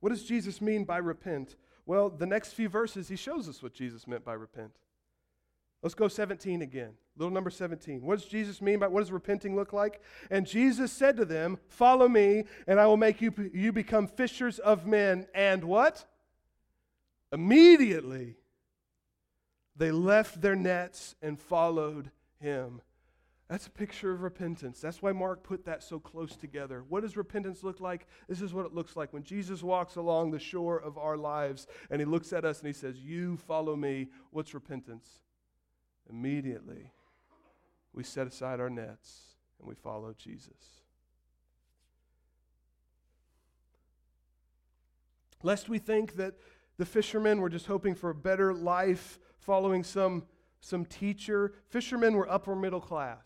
What 0.00 0.10
does 0.10 0.24
Jesus 0.24 0.60
mean 0.60 0.84
by 0.84 0.98
repent? 0.98 1.56
Well, 1.86 2.10
the 2.10 2.26
next 2.26 2.52
few 2.52 2.68
verses, 2.68 3.08
he 3.08 3.16
shows 3.16 3.48
us 3.48 3.62
what 3.62 3.72
Jesus 3.72 4.06
meant 4.06 4.24
by 4.24 4.34
repent. 4.34 4.72
Let's 5.82 5.94
go 5.94 6.08
17 6.08 6.62
again. 6.62 6.92
Little 7.16 7.32
number 7.32 7.50
17. 7.50 8.02
What 8.02 8.18
does 8.18 8.28
Jesus 8.28 8.60
mean 8.60 8.78
by 8.78 8.88
what 8.88 9.00
does 9.00 9.12
repenting 9.12 9.56
look 9.56 9.72
like? 9.72 10.02
And 10.30 10.46
Jesus 10.46 10.92
said 10.92 11.16
to 11.16 11.24
them, 11.24 11.58
Follow 11.68 12.08
me, 12.08 12.44
and 12.66 12.80
I 12.80 12.86
will 12.86 12.96
make 12.96 13.20
you, 13.20 13.32
you 13.54 13.72
become 13.72 14.06
fishers 14.06 14.58
of 14.58 14.86
men. 14.86 15.26
And 15.34 15.64
what? 15.64 16.04
Immediately 17.32 18.36
they 19.76 19.90
left 19.90 20.40
their 20.40 20.56
nets 20.56 21.14
and 21.20 21.38
followed 21.38 22.10
him. 22.40 22.80
That's 23.48 23.66
a 23.66 23.70
picture 23.70 24.10
of 24.10 24.22
repentance. 24.22 24.80
That's 24.80 25.00
why 25.00 25.12
Mark 25.12 25.44
put 25.44 25.64
that 25.66 25.82
so 25.82 26.00
close 26.00 26.34
together. 26.34 26.84
What 26.88 27.02
does 27.02 27.16
repentance 27.16 27.62
look 27.62 27.80
like? 27.80 28.06
This 28.28 28.40
is 28.40 28.52
what 28.52 28.66
it 28.66 28.74
looks 28.74 28.96
like 28.96 29.12
when 29.12 29.22
Jesus 29.22 29.62
walks 29.62 29.96
along 29.96 30.30
the 30.30 30.38
shore 30.38 30.80
of 30.80 30.98
our 30.98 31.16
lives 31.16 31.68
and 31.90 32.00
he 32.00 32.04
looks 32.04 32.32
at 32.32 32.44
us 32.44 32.58
and 32.58 32.66
he 32.66 32.72
says, 32.72 32.98
You 32.98 33.36
follow 33.36 33.76
me. 33.76 34.08
What's 34.30 34.52
repentance? 34.52 35.20
Immediately 36.10 36.92
we 37.92 38.02
set 38.02 38.26
aside 38.26 38.60
our 38.60 38.70
nets 38.70 39.36
and 39.58 39.68
we 39.68 39.74
follow 39.74 40.14
Jesus. 40.16 40.82
Lest 45.42 45.68
we 45.68 45.78
think 45.78 46.16
that 46.16 46.34
the 46.76 46.86
fishermen 46.86 47.40
were 47.40 47.48
just 47.48 47.66
hoping 47.66 47.94
for 47.94 48.10
a 48.10 48.14
better 48.14 48.52
life 48.52 49.18
following 49.38 49.82
some, 49.82 50.24
some 50.60 50.84
teacher, 50.84 51.54
fishermen 51.68 52.14
were 52.14 52.30
upper 52.30 52.54
middle 52.54 52.80
class. 52.80 53.24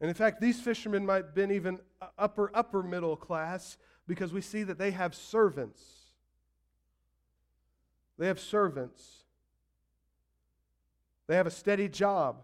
And 0.00 0.08
in 0.08 0.14
fact, 0.14 0.40
these 0.40 0.60
fishermen 0.60 1.04
might 1.04 1.24
have 1.24 1.34
been 1.34 1.50
even 1.50 1.80
upper, 2.18 2.50
upper 2.54 2.82
middle 2.82 3.16
class 3.16 3.78
because 4.06 4.32
we 4.32 4.40
see 4.40 4.62
that 4.62 4.78
they 4.78 4.90
have 4.90 5.14
servants. 5.14 5.82
They 8.18 8.26
have 8.26 8.40
servants. 8.40 9.24
They 11.28 11.36
have 11.36 11.46
a 11.46 11.50
steady 11.50 11.88
job. 11.88 12.42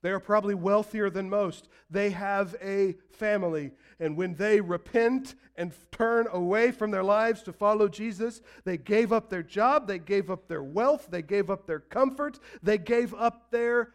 They 0.00 0.10
are 0.10 0.20
probably 0.20 0.54
wealthier 0.54 1.10
than 1.10 1.28
most. 1.28 1.68
They 1.90 2.10
have 2.10 2.54
a 2.62 2.94
family. 3.10 3.72
And 3.98 4.16
when 4.16 4.34
they 4.34 4.60
repent 4.60 5.34
and 5.56 5.72
turn 5.90 6.28
away 6.30 6.70
from 6.70 6.92
their 6.92 7.02
lives 7.02 7.42
to 7.42 7.52
follow 7.52 7.88
Jesus, 7.88 8.40
they 8.64 8.76
gave 8.76 9.12
up 9.12 9.28
their 9.28 9.42
job, 9.42 9.88
they 9.88 9.98
gave 9.98 10.30
up 10.30 10.46
their 10.46 10.62
wealth, 10.62 11.08
they 11.10 11.22
gave 11.22 11.50
up 11.50 11.66
their 11.66 11.80
comfort, 11.80 12.38
they 12.62 12.78
gave 12.78 13.12
up 13.14 13.50
their 13.50 13.92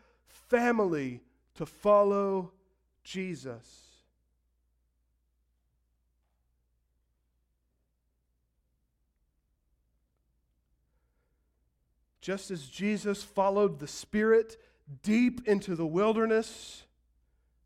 family 0.49 1.21
to 1.56 1.65
follow 1.65 2.52
Jesus. 3.04 3.83
Just 12.23 12.51
as 12.51 12.69
Jesus 12.69 13.21
followed 13.21 13.79
the 13.79 13.88
Spirit 13.88 14.55
deep 15.01 15.45
into 15.45 15.75
the 15.75 15.86
wilderness, 15.86 16.83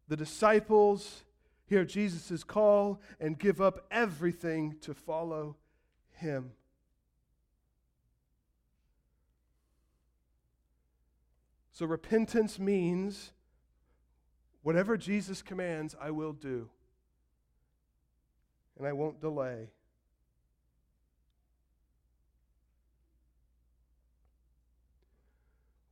the 0.07 0.17
disciples 0.17 1.23
hear 1.67 1.85
Jesus' 1.85 2.43
call 2.43 2.99
and 3.19 3.37
give 3.37 3.61
up 3.61 3.85
everything 3.91 4.75
to 4.81 4.95
follow 4.95 5.57
him. 6.09 6.53
So 11.71 11.85
repentance 11.85 12.57
means 12.57 13.33
whatever 14.63 14.97
Jesus 14.97 15.43
commands, 15.43 15.95
I 16.01 16.09
will 16.09 16.33
do. 16.33 16.67
And 18.75 18.87
I 18.87 18.93
won't 18.93 19.21
delay. 19.21 19.69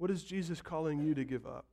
What 0.06 0.12
is 0.12 0.24
Jesus 0.24 0.62
calling 0.62 1.00
you 1.00 1.16
to 1.16 1.24
give 1.24 1.48
up? 1.48 1.66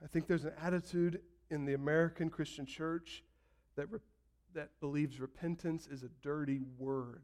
I 0.00 0.06
think 0.06 0.28
there's 0.28 0.44
an 0.44 0.52
attitude 0.62 1.20
in 1.50 1.64
the 1.64 1.74
American 1.74 2.30
Christian 2.30 2.64
church 2.64 3.24
that, 3.74 3.90
re- 3.90 3.98
that 4.54 4.68
believes 4.78 5.18
repentance 5.18 5.88
is 5.88 6.04
a 6.04 6.08
dirty 6.22 6.60
word. 6.78 7.22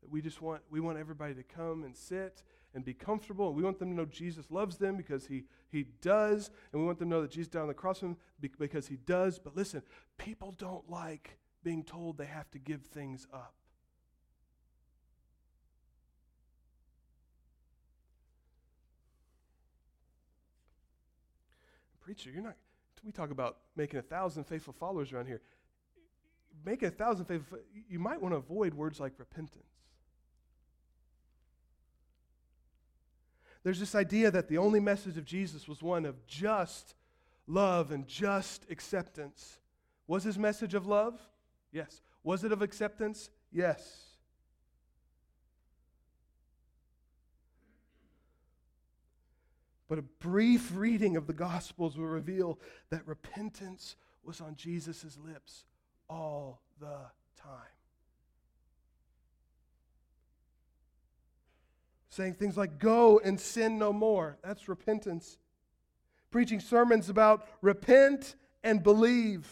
That 0.00 0.10
we 0.10 0.22
just 0.22 0.40
want, 0.40 0.62
we 0.70 0.80
want 0.80 0.96
everybody 0.96 1.34
to 1.34 1.42
come 1.42 1.84
and 1.84 1.94
sit 1.94 2.42
and 2.74 2.84
be 2.84 2.94
comfortable. 2.94 3.48
And 3.48 3.56
we 3.56 3.62
want 3.62 3.78
them 3.78 3.90
to 3.90 3.94
know 3.94 4.04
Jesus 4.04 4.50
loves 4.50 4.76
them 4.76 4.96
because 4.96 5.26
he, 5.26 5.44
he 5.70 5.86
does. 6.00 6.50
And 6.72 6.80
we 6.80 6.86
want 6.86 6.98
them 6.98 7.10
to 7.10 7.16
know 7.16 7.22
that 7.22 7.30
Jesus 7.30 7.48
died 7.48 7.62
on 7.62 7.68
the 7.68 7.74
cross 7.74 8.00
for 8.00 8.06
them 8.06 8.16
because 8.58 8.86
he 8.86 8.96
does. 8.96 9.38
But 9.38 9.56
listen, 9.56 9.82
people 10.18 10.54
don't 10.56 10.88
like 10.90 11.38
being 11.62 11.82
told 11.82 12.16
they 12.16 12.26
have 12.26 12.50
to 12.52 12.58
give 12.58 12.82
things 12.82 13.26
up. 13.32 13.54
Preacher, 22.00 22.30
you're 22.30 22.42
not, 22.42 22.56
we 23.04 23.12
talk 23.12 23.30
about 23.30 23.58
making 23.76 23.98
a 23.98 24.02
thousand 24.02 24.44
faithful 24.44 24.72
followers 24.72 25.12
around 25.12 25.26
here. 25.26 25.40
Making 26.64 26.88
a 26.88 26.90
thousand 26.90 27.26
faithful, 27.26 27.58
you 27.88 27.98
might 27.98 28.20
want 28.20 28.32
to 28.32 28.36
avoid 28.36 28.74
words 28.74 28.98
like 28.98 29.12
repentance. 29.18 29.69
There's 33.62 33.80
this 33.80 33.94
idea 33.94 34.30
that 34.30 34.48
the 34.48 34.58
only 34.58 34.80
message 34.80 35.16
of 35.16 35.24
Jesus 35.24 35.68
was 35.68 35.82
one 35.82 36.06
of 36.06 36.26
just 36.26 36.94
love 37.46 37.90
and 37.90 38.06
just 38.06 38.66
acceptance. 38.70 39.58
Was 40.06 40.24
his 40.24 40.38
message 40.38 40.74
of 40.74 40.86
love? 40.86 41.20
Yes. 41.72 42.00
Was 42.22 42.44
it 42.44 42.52
of 42.52 42.62
acceptance? 42.62 43.30
Yes. 43.52 44.10
But 49.88 49.98
a 49.98 50.02
brief 50.02 50.70
reading 50.74 51.16
of 51.16 51.26
the 51.26 51.32
Gospels 51.32 51.98
will 51.98 52.06
reveal 52.06 52.60
that 52.90 53.06
repentance 53.06 53.96
was 54.22 54.40
on 54.40 54.54
Jesus' 54.54 55.18
lips 55.18 55.64
all 56.08 56.62
the 56.80 56.98
time. 57.36 57.79
Saying 62.10 62.34
things 62.34 62.56
like, 62.56 62.78
Go 62.78 63.20
and 63.20 63.40
sin 63.40 63.78
no 63.78 63.92
more. 63.92 64.36
That's 64.44 64.68
repentance. 64.68 65.38
Preaching 66.30 66.60
sermons 66.60 67.08
about 67.08 67.46
repent 67.62 68.34
and 68.62 68.82
believe. 68.82 69.48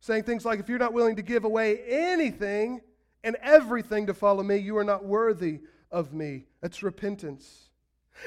Saying 0.00 0.22
things 0.22 0.44
like, 0.44 0.60
If 0.60 0.68
you're 0.68 0.78
not 0.78 0.92
willing 0.92 1.16
to 1.16 1.22
give 1.22 1.44
away 1.44 1.80
anything 1.88 2.82
and 3.24 3.36
everything 3.42 4.06
to 4.06 4.14
follow 4.14 4.42
me, 4.42 4.56
you 4.56 4.76
are 4.78 4.84
not 4.84 5.04
worthy 5.04 5.60
of 5.90 6.12
me. 6.12 6.46
That's 6.60 6.82
repentance. 6.82 7.69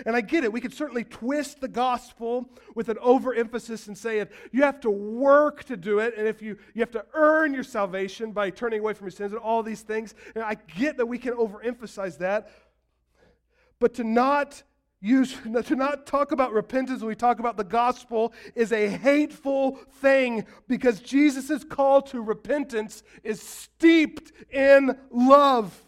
And 0.06 0.16
I 0.16 0.22
get 0.22 0.44
it. 0.44 0.52
We 0.52 0.62
could 0.62 0.74
certainly 0.74 1.04
twist 1.04 1.62
the 1.62 1.68
gospel 1.68 2.50
with 2.76 2.90
an 2.90 2.98
overemphasis 3.00 3.88
and 3.88 3.98
say 3.98 4.20
it, 4.20 4.32
you 4.52 4.64
have 4.64 4.80
to 4.82 4.90
work 4.90 5.64
to 5.66 5.78
do 5.78 6.00
it, 6.00 6.16
and 6.18 6.28
if 6.28 6.42
you 6.42 6.58
you 6.74 6.82
have 6.82 6.92
to 6.92 7.06
earn 7.14 7.54
your 7.54 7.64
salvation 7.64 8.32
by 8.32 8.50
turning 8.50 8.80
away 8.80 8.94
from 8.94 9.06
your 9.06 9.12
sins 9.12 9.34
and 9.34 9.42
all 9.42 9.62
these 9.62 9.82
things. 9.82 10.16
And 10.36 10.44
I 10.44 10.56
get 10.56 10.98
that 10.98 11.06
we 11.06 11.18
can 11.18 11.34
overemphasize 11.34 12.18
that, 12.20 12.50
but 13.80 13.94
to 13.96 14.04
not 14.04 14.64
use 15.04 15.36
to 15.66 15.76
not 15.76 16.08
talk 16.08 16.32
about 16.32 16.54
repentance 16.54 17.02
when 17.02 17.10
we 17.10 17.16
talk 17.16 17.40
about 17.40 17.58
the 17.58 17.64
gospel 17.64 18.34
is 18.56 18.72
a 18.72 18.88
hateful 18.88 19.78
thing 20.00 20.46
because 20.68 21.02
Jesus' 21.02 21.64
call 21.64 22.02
to 22.04 22.22
repentance 22.22 23.04
is 23.24 23.42
steeped 23.42 24.32
in 24.52 24.98
love 25.12 25.83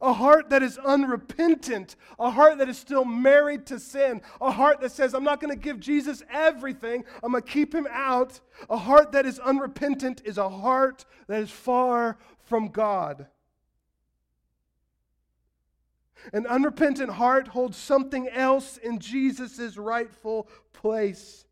a 0.00 0.12
heart 0.12 0.50
that 0.50 0.62
is 0.62 0.78
unrepentant, 0.78 1.96
a 2.18 2.30
heart 2.30 2.58
that 2.58 2.68
is 2.68 2.78
still 2.78 3.04
married 3.04 3.66
to 3.66 3.80
sin, 3.80 4.20
a 4.40 4.50
heart 4.50 4.80
that 4.80 4.92
says, 4.92 5.14
I'm 5.14 5.24
not 5.24 5.40
going 5.40 5.54
to 5.54 5.60
give 5.60 5.80
Jesus 5.80 6.22
everything, 6.30 7.04
I'm 7.22 7.32
going 7.32 7.42
to 7.42 7.50
keep 7.50 7.74
him 7.74 7.86
out. 7.90 8.40
A 8.68 8.76
heart 8.76 9.12
that 9.12 9.24
is 9.24 9.38
unrepentant 9.38 10.22
is 10.24 10.38
a 10.38 10.48
heart 10.48 11.04
that 11.28 11.42
is 11.42 11.50
far 11.50 12.18
from 12.44 12.68
God. 12.68 13.26
An 16.32 16.46
unrepentant 16.46 17.10
heart 17.10 17.48
holds 17.48 17.76
something 17.76 18.28
else 18.28 18.76
in 18.76 18.98
Jesus' 18.98 19.76
rightful 19.76 20.48
place. 20.72 21.46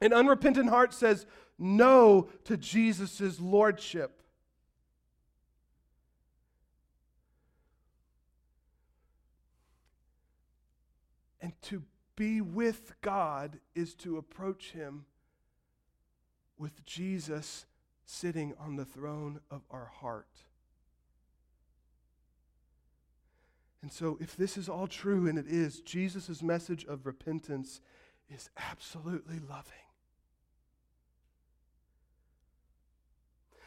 An 0.00 0.12
unrepentant 0.12 0.70
heart 0.70 0.94
says 0.94 1.26
no 1.58 2.28
to 2.44 2.56
Jesus' 2.56 3.40
lordship. 3.40 4.22
And 11.40 11.53
to 11.64 11.82
be 12.16 12.40
with 12.40 12.94
God 13.00 13.58
is 13.74 13.94
to 13.96 14.16
approach 14.16 14.72
Him 14.72 15.06
with 16.56 16.84
Jesus 16.84 17.66
sitting 18.04 18.54
on 18.58 18.76
the 18.76 18.84
throne 18.84 19.40
of 19.50 19.62
our 19.70 19.90
heart. 20.00 20.28
And 23.82 23.92
so, 23.92 24.16
if 24.20 24.36
this 24.36 24.56
is 24.56 24.68
all 24.68 24.86
true, 24.86 25.26
and 25.26 25.38
it 25.38 25.46
is, 25.46 25.80
Jesus' 25.80 26.42
message 26.42 26.86
of 26.86 27.04
repentance 27.04 27.80
is 28.30 28.48
absolutely 28.56 29.38
loving. 29.38 29.83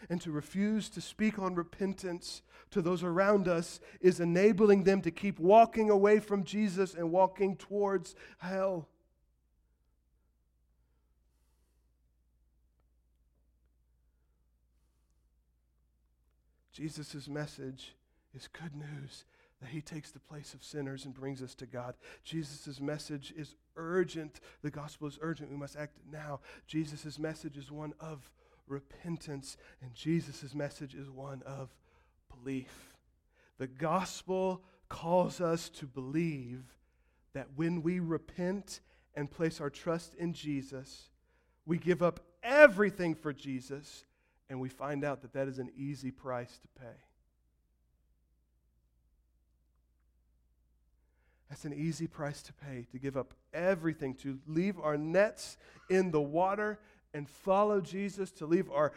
And 0.09 0.21
to 0.21 0.31
refuse 0.31 0.89
to 0.89 1.01
speak 1.01 1.39
on 1.39 1.55
repentance 1.55 2.41
to 2.71 2.81
those 2.81 3.03
around 3.03 3.47
us 3.47 3.79
is 4.01 4.19
enabling 4.19 4.83
them 4.83 5.01
to 5.01 5.11
keep 5.11 5.39
walking 5.39 5.89
away 5.89 6.19
from 6.19 6.43
Jesus 6.43 6.93
and 6.93 7.11
walking 7.11 7.55
towards 7.55 8.15
hell. 8.39 8.87
Jesus' 16.73 17.27
message 17.27 17.95
is 18.35 18.47
good 18.47 18.75
news 18.75 19.25
that 19.61 19.69
he 19.69 19.81
takes 19.81 20.11
the 20.11 20.19
place 20.19 20.53
of 20.53 20.63
sinners 20.63 21.05
and 21.05 21.13
brings 21.15 21.41
us 21.41 21.55
to 21.55 21.65
God. 21.65 21.95
Jesus' 22.23 22.79
message 22.79 23.33
is 23.35 23.55
urgent. 23.75 24.39
The 24.61 24.69
gospel 24.69 25.07
is 25.07 25.17
urgent. 25.21 25.49
We 25.49 25.57
must 25.57 25.75
act 25.75 25.97
now. 26.11 26.41
Jesus' 26.67 27.17
message 27.17 27.57
is 27.57 27.71
one 27.71 27.93
of 27.99 28.29
repentance, 28.67 29.57
and 29.81 29.93
Jesus' 29.93 30.53
message 30.53 30.95
is 30.95 31.09
one 31.09 31.41
of 31.45 31.69
belief. 32.29 32.93
The 33.57 33.67
gospel 33.67 34.61
calls 34.89 35.41
us 35.41 35.69
to 35.69 35.85
believe 35.85 36.63
that 37.33 37.47
when 37.55 37.81
we 37.81 37.99
repent 37.99 38.79
and 39.15 39.29
place 39.29 39.59
our 39.59 39.69
trust 39.69 40.13
in 40.15 40.33
Jesus, 40.33 41.09
we 41.65 41.77
give 41.77 42.01
up 42.01 42.19
everything 42.43 43.15
for 43.15 43.33
Jesus, 43.33 44.05
and 44.49 44.59
we 44.59 44.69
find 44.69 45.03
out 45.03 45.21
that 45.21 45.33
that 45.33 45.47
is 45.47 45.59
an 45.59 45.71
easy 45.75 46.11
price 46.11 46.59
to 46.59 46.67
pay. 46.79 46.95
That's 51.49 51.65
an 51.65 51.73
easy 51.73 52.07
price 52.07 52.41
to 52.43 52.53
pay, 52.53 52.85
to 52.91 52.99
give 52.99 53.15
up 53.15 53.33
everything, 53.53 54.15
to 54.15 54.39
leave 54.47 54.79
our 54.79 54.97
nets 54.97 55.57
in 55.89 56.11
the 56.11 56.21
water 56.21 56.79
and 57.13 57.29
follow 57.29 57.81
Jesus, 57.81 58.31
to 58.31 58.45
leave 58.45 58.69
our, 58.71 58.93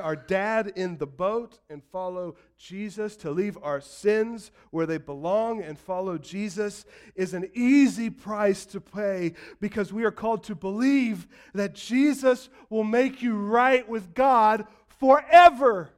our 0.00 0.16
dad 0.16 0.72
in 0.76 0.96
the 0.98 1.06
boat 1.06 1.58
and 1.68 1.82
follow 1.82 2.36
Jesus, 2.56 3.16
to 3.16 3.30
leave 3.30 3.58
our 3.62 3.80
sins 3.80 4.50
where 4.70 4.86
they 4.86 4.98
belong 4.98 5.62
and 5.62 5.78
follow 5.78 6.18
Jesus, 6.18 6.84
is 7.14 7.34
an 7.34 7.50
easy 7.54 8.10
price 8.10 8.64
to 8.66 8.80
pay 8.80 9.34
because 9.60 9.92
we 9.92 10.04
are 10.04 10.10
called 10.10 10.44
to 10.44 10.54
believe 10.54 11.26
that 11.54 11.74
Jesus 11.74 12.48
will 12.70 12.84
make 12.84 13.22
you 13.22 13.36
right 13.36 13.88
with 13.88 14.14
God 14.14 14.66
forever. 14.98 15.90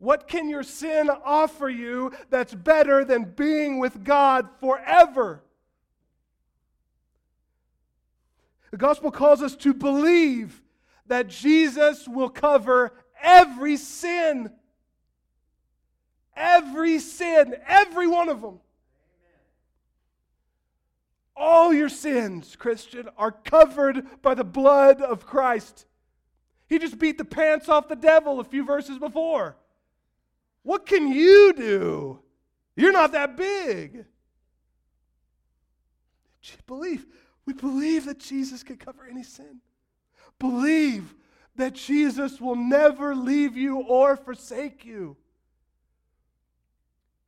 What 0.00 0.28
can 0.28 0.48
your 0.48 0.62
sin 0.62 1.10
offer 1.10 1.68
you 1.68 2.12
that's 2.30 2.54
better 2.54 3.04
than 3.04 3.24
being 3.24 3.78
with 3.78 4.02
God 4.02 4.48
forever? 4.58 5.42
The 8.70 8.76
gospel 8.76 9.10
calls 9.10 9.42
us 9.42 9.56
to 9.56 9.74
believe 9.74 10.62
that 11.06 11.28
Jesus 11.28 12.06
will 12.06 12.28
cover 12.28 12.92
every 13.20 13.76
sin. 13.76 14.50
Every 16.36 16.98
sin, 17.00 17.56
every 17.66 18.06
one 18.06 18.28
of 18.28 18.40
them. 18.40 18.60
All 21.36 21.72
your 21.72 21.88
sins, 21.88 22.54
Christian, 22.54 23.08
are 23.16 23.32
covered 23.32 24.06
by 24.22 24.34
the 24.34 24.44
blood 24.44 25.00
of 25.00 25.26
Christ. 25.26 25.86
He 26.68 26.78
just 26.78 26.98
beat 26.98 27.18
the 27.18 27.24
pants 27.24 27.68
off 27.68 27.88
the 27.88 27.96
devil 27.96 28.38
a 28.38 28.44
few 28.44 28.64
verses 28.64 28.98
before. 28.98 29.56
What 30.62 30.86
can 30.86 31.10
you 31.10 31.52
do? 31.56 32.20
You're 32.76 32.92
not 32.92 33.12
that 33.12 33.36
big. 33.36 34.04
Believe. 36.66 37.06
We 37.50 37.54
believe 37.54 38.04
that 38.04 38.20
Jesus 38.20 38.62
can 38.62 38.76
cover 38.76 39.04
any 39.10 39.24
sin. 39.24 39.60
Believe 40.38 41.16
that 41.56 41.72
Jesus 41.72 42.40
will 42.40 42.54
never 42.54 43.12
leave 43.12 43.56
you 43.56 43.80
or 43.80 44.16
forsake 44.16 44.84
you. 44.84 45.16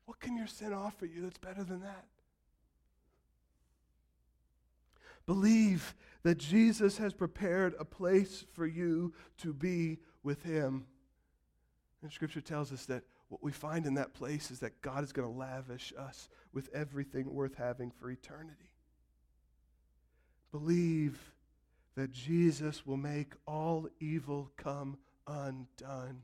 What 0.05 0.21
can 0.21 0.37
your 0.37 0.47
sin 0.47 0.73
offer 0.73 1.07
you 1.07 1.23
that's 1.23 1.39
better 1.39 1.65
than 1.65 1.81
that? 1.81 2.05
Believe 5.27 5.93
that 6.23 6.39
Jesus 6.39 6.99
has 6.99 7.13
prepared 7.13 7.75
a 7.81 7.85
place 7.85 8.45
for 8.53 8.65
you 8.65 9.13
to 9.39 9.53
be 9.53 9.99
with 10.23 10.45
Him. 10.45 10.87
And 12.01 12.13
Scripture 12.13 12.41
tells 12.41 12.71
us 12.71 12.87
that 12.87 13.03
what 13.29 13.43
we 13.43 13.51
find 13.51 13.87
in 13.87 13.95
that 13.95 14.15
place 14.15 14.53
is 14.53 14.61
that 14.61 14.83
God 14.83 15.03
is 15.03 15.13
going 15.13 15.27
to 15.27 15.37
lavish 15.37 15.93
us 15.99 16.29
with 16.53 16.69
everything 16.73 17.35
worth 17.35 17.57
having 17.57 17.91
for 17.91 18.09
eternity. 18.09 18.72
Believe 20.53 21.33
that 21.97 22.13
Jesus 22.13 22.87
will 22.87 22.97
make 22.97 23.33
all 23.47 23.89
evil 24.01 24.51
come 24.57 24.99
undone. 25.27 26.23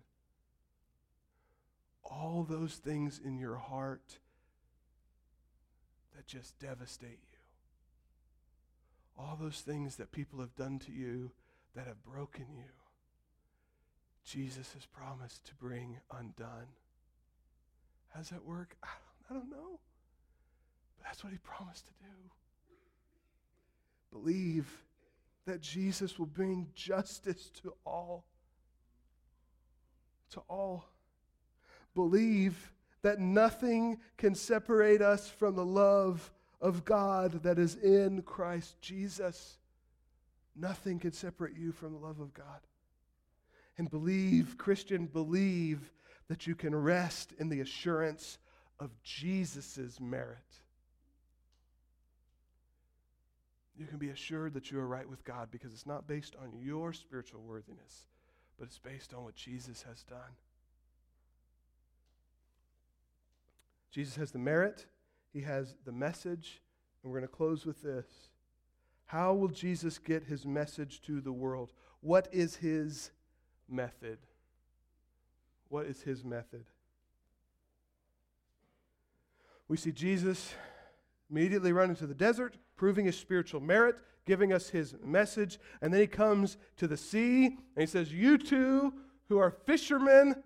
All 2.05 2.47
those 2.49 2.75
things 2.75 3.21
in 3.23 3.39
your 3.39 3.57
heart 3.57 4.19
that 6.15 6.27
just 6.27 6.59
devastate 6.59 7.21
you. 7.33 7.39
All 9.19 9.37
those 9.41 9.61
things 9.61 9.97
that 9.97 10.13
people 10.13 10.41
have 10.41 10.55
done 10.57 10.79
to 10.81 10.93
you 10.93 11.33
that 11.75 11.87
have 11.87 12.05
broken 12.05 12.47
you. 12.55 12.71
Jesus 14.25 14.73
has 14.75 14.85
promised 14.85 15.47
to 15.47 15.55
bring 15.55 15.99
undone. 16.11 16.69
How 18.11 18.21
does 18.21 18.31
that 18.31 18.45
work? 18.45 18.77
I 18.83 19.33
don't 19.33 19.51
know. 19.51 19.81
But 20.99 21.07
that's 21.07 21.25
what 21.25 21.33
he 21.33 21.39
promised 21.39 21.87
to 21.87 21.93
do. 22.03 22.31
Believe 24.13 24.85
that 25.47 25.61
Jesus 25.61 26.19
will 26.19 26.27
bring 26.27 26.69
justice 26.75 27.51
to 27.63 27.75
all. 27.85 28.25
To 30.33 30.41
all. 30.49 30.89
Believe 31.95 32.73
that 33.03 33.19
nothing 33.19 33.99
can 34.17 34.35
separate 34.35 35.01
us 35.01 35.29
from 35.29 35.57
the 35.57 35.65
love 35.65 36.31
of 36.61 36.85
God 36.85 37.43
that 37.43 37.59
is 37.59 37.77
in 37.77 38.23
Christ 38.23 38.81
Jesus. 38.81 39.59
Nothing 40.57 40.99
can 40.99 41.13
separate 41.13 41.57
you 41.57 41.73
from 41.73 41.93
the 41.93 41.99
love 41.99 42.21
of 42.21 42.35
God. 42.35 42.61
And 43.79 43.89
believe, 43.89 44.59
Christian, 44.59 45.07
believe 45.07 45.93
that 46.29 46.47
you 46.47 46.55
can 46.55 46.75
rest 46.75 47.33
in 47.39 47.49
the 47.49 47.61
assurance 47.61 48.39
of 48.81 48.91
Jesus' 49.03 50.01
merit. 50.01 50.39
You 53.79 53.87
can 53.87 53.99
be 53.99 54.09
assured 54.09 54.55
that 54.55 54.73
you 54.73 54.79
are 54.81 54.87
right 54.87 55.09
with 55.09 55.25
God 55.25 55.49
because 55.53 55.73
it's 55.73 55.87
not 55.87 56.09
based 56.09 56.35
on 56.43 56.53
your 56.59 56.93
spiritual 56.93 57.43
worthiness, 57.43 58.07
but 58.59 58.67
it's 58.67 58.79
based 58.79 59.15
on 59.15 59.23
what 59.23 59.37
Jesus 59.37 59.85
has 59.89 60.03
done. 60.03 60.35
Jesus 63.93 64.17
has 64.17 64.33
the 64.33 64.39
merit, 64.39 64.87
he 65.33 65.43
has 65.43 65.77
the 65.85 65.93
message, 65.93 66.61
and 67.03 67.13
we're 67.13 67.21
going 67.21 67.29
to 67.29 67.35
close 67.35 67.65
with 67.65 67.81
this. 67.83 68.07
How 69.07 69.33
will 69.33 69.49
Jesus 69.49 69.99
get 69.99 70.25
his 70.25 70.45
message 70.45 71.01
to 71.03 71.21
the 71.21 71.33
world? 71.33 71.73
What 72.01 72.29
is 72.33 72.57
his 72.57 73.13
method? 73.69 74.19
What 75.69 75.87
is 75.87 76.03
his 76.03 76.25
method? 76.25 76.65
We 79.69 79.77
see 79.77 79.93
Jesus 79.93 80.53
immediately 81.31 81.73
run 81.73 81.91
into 81.91 82.07
the 82.07 82.15
desert, 82.15 82.57
proving 82.77 83.07
his 83.07 83.19
spiritual 83.19 83.61
merit, 83.61 83.97
giving 84.27 84.53
us 84.53 84.69
his 84.69 84.95
message. 85.05 85.59
And 85.81 85.93
then 85.93 86.01
he 86.01 86.07
comes 86.07 86.57
to 86.77 86.87
the 86.87 86.97
sea 86.97 87.47
and 87.47 87.57
he 87.77 87.87
says, 87.87 88.13
You 88.13 88.39
two 88.39 88.93
who 89.29 89.39
are 89.39 89.51
fishermen, 89.51 90.43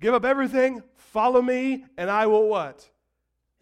give 0.00 0.14
up 0.14 0.24
everything, 0.24 0.82
follow 0.94 1.40
me, 1.40 1.84
and 1.96 2.10
I 2.10 2.26
will 2.26 2.48
what? 2.48 2.88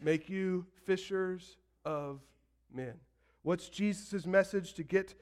Make 0.01 0.29
you 0.29 0.66
fishers 0.85 1.57
of 1.85 2.20
men. 2.72 2.95
What's 3.43 3.68
Jesus' 3.68 4.27
message 4.27 4.75
to 4.75 4.83
get 4.83 5.14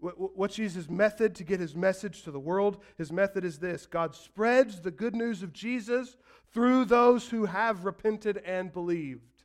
What's 0.00 0.56
Jesus' 0.56 0.88
method 0.88 1.34
to 1.34 1.44
get 1.44 1.60
his 1.60 1.76
message 1.76 2.22
to 2.22 2.30
the 2.30 2.40
world? 2.40 2.82
His 2.96 3.12
method 3.12 3.44
is 3.44 3.58
this 3.58 3.84
God 3.84 4.14
spreads 4.14 4.80
the 4.80 4.90
good 4.90 5.14
news 5.14 5.42
of 5.42 5.52
Jesus 5.52 6.16
through 6.52 6.86
those 6.86 7.28
who 7.28 7.44
have 7.44 7.84
repented 7.84 8.38
and 8.38 8.72
believed. 8.72 9.39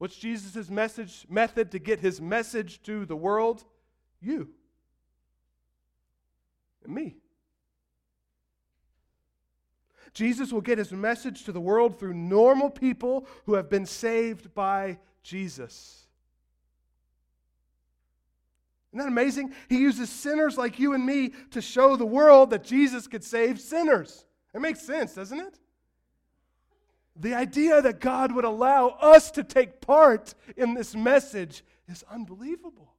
What's 0.00 0.16
Jesus' 0.16 0.70
message 0.70 1.26
method 1.28 1.72
to 1.72 1.78
get 1.78 2.00
his 2.00 2.22
message 2.22 2.82
to 2.84 3.04
the 3.04 3.14
world? 3.14 3.62
You 4.18 4.48
and 6.82 6.94
me. 6.94 7.16
Jesus 10.14 10.54
will 10.54 10.62
get 10.62 10.78
his 10.78 10.90
message 10.90 11.44
to 11.44 11.52
the 11.52 11.60
world 11.60 11.98
through 11.98 12.14
normal 12.14 12.70
people 12.70 13.26
who 13.44 13.52
have 13.52 13.68
been 13.68 13.84
saved 13.84 14.54
by 14.54 14.98
Jesus. 15.22 16.06
Isn't 18.92 19.00
that 19.00 19.08
amazing? 19.08 19.52
He 19.68 19.80
uses 19.80 20.08
sinners 20.08 20.56
like 20.56 20.78
you 20.78 20.94
and 20.94 21.04
me 21.04 21.34
to 21.50 21.60
show 21.60 21.94
the 21.96 22.06
world 22.06 22.48
that 22.50 22.64
Jesus 22.64 23.06
could 23.06 23.22
save 23.22 23.60
sinners. 23.60 24.24
It 24.54 24.62
makes 24.62 24.80
sense, 24.80 25.12
doesn't 25.12 25.40
it? 25.40 25.58
The 27.20 27.34
idea 27.34 27.82
that 27.82 28.00
God 28.00 28.32
would 28.32 28.46
allow 28.46 28.88
us 28.88 29.30
to 29.32 29.44
take 29.44 29.82
part 29.82 30.34
in 30.56 30.72
this 30.72 30.94
message 30.94 31.62
is 31.86 32.02
unbelievable. 32.10 32.94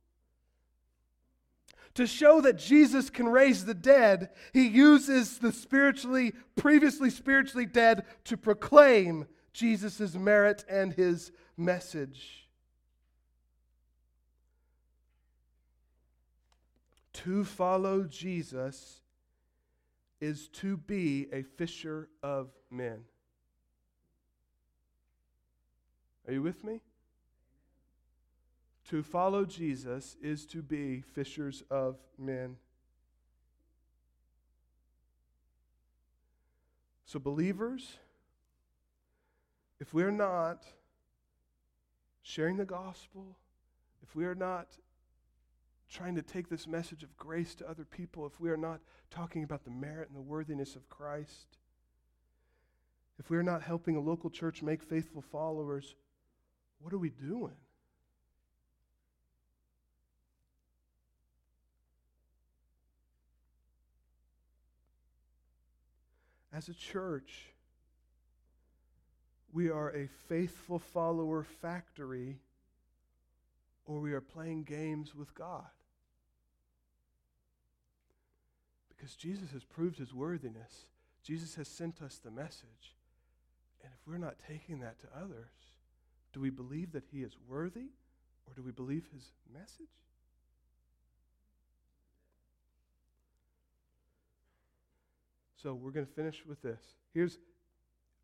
To 1.96 2.06
show 2.06 2.40
that 2.42 2.60
Jesus 2.60 3.10
can 3.10 3.28
raise 3.28 3.66
the 3.66 3.74
dead, 3.74 4.30
he 4.54 4.68
uses 4.68 5.40
the 5.40 5.52
spiritually, 5.52 6.34
previously 6.56 7.10
spiritually 7.10 7.66
dead 7.66 8.06
to 8.26 8.38
proclaim 8.38 9.26
Jesus' 9.54 10.14
merit 10.14 10.66
and 10.70 10.94
his 10.94 11.32
message. 11.58 12.48
To 17.14 17.44
follow 17.44 18.04
Jesus 18.04 19.02
is 20.22 20.48
to 20.50 20.78
be 20.78 21.28
a 21.34 21.42
fisher 21.42 22.08
of 22.22 22.52
men. 22.70 23.06
Are 26.32 26.36
you 26.36 26.42
with 26.42 26.64
me? 26.64 26.80
To 28.90 29.04
follow 29.04 29.44
Jesus 29.44 30.16
is 30.22 30.46
to 30.46 30.62
be 30.62 31.02
fishers 31.02 31.62
of 31.70 31.98
men. 32.18 32.56
So, 37.04 37.20
believers, 37.20 37.98
if 39.82 39.94
we're 39.94 40.10
not 40.10 40.64
sharing 42.22 42.56
the 42.56 42.64
gospel, 42.64 43.36
if 44.02 44.16
we 44.16 44.24
are 44.24 44.34
not 44.34 44.68
trying 45.90 46.16
to 46.16 46.22
take 46.22 46.48
this 46.48 46.66
message 46.66 47.04
of 47.04 47.18
grace 47.18 47.56
to 47.56 47.70
other 47.70 47.84
people, 47.84 48.26
if 48.26 48.40
we 48.40 48.50
are 48.50 48.56
not 48.56 48.80
talking 49.10 49.44
about 49.44 49.66
the 49.66 49.72
merit 49.72 50.08
and 50.08 50.16
the 50.16 50.22
worthiness 50.22 50.78
of 50.78 50.88
Christ, 50.88 51.58
if 53.20 53.30
we 53.30 53.36
are 53.36 53.44
not 53.44 53.62
helping 53.62 53.98
a 53.98 54.02
local 54.02 54.30
church 54.30 54.64
make 54.64 54.82
faithful 54.82 55.22
followers, 55.22 55.94
what 56.82 56.94
are 56.94 56.98
we 56.98 57.10
doing? 57.10 57.56
As 66.54 66.68
a 66.68 66.74
church, 66.74 67.54
we 69.54 69.70
are 69.70 69.90
a 69.90 70.08
faithful 70.28 70.80
follower 70.80 71.44
factory 71.44 72.40
or 73.86 74.00
we 74.00 74.14
are 74.14 74.22
playing 74.22 74.64
games 74.64 75.16
with 75.16 75.34
God. 75.34 75.66
Because 78.90 79.16
Jesus 79.16 79.52
has 79.52 79.64
proved 79.64 79.98
his 79.98 80.14
worthiness 80.14 80.86
Jesus 81.24 81.56
has 81.56 81.68
sent 81.68 82.02
us 82.02 82.18
the 82.18 82.32
message. 82.32 82.96
And 83.84 83.92
if 83.94 84.08
we're 84.08 84.18
not 84.18 84.36
taking 84.48 84.80
that 84.80 85.00
to 85.02 85.08
others, 85.16 85.71
do 86.34 86.40
we 86.40 86.50
believe 86.50 86.92
that 86.94 87.04
he 87.12 87.20
is 87.20 87.36
worthy 87.48 87.90
or 88.48 88.54
do 88.56 88.64
we 88.64 88.72
believe 88.72 89.08
his 89.14 89.32
message? 89.54 89.88
So 95.62 95.74
we're 95.76 95.92
going 95.92 96.08
to 96.08 96.12
finish 96.12 96.44
with 96.48 96.62
this. 96.62 96.82
Here's, 97.14 97.38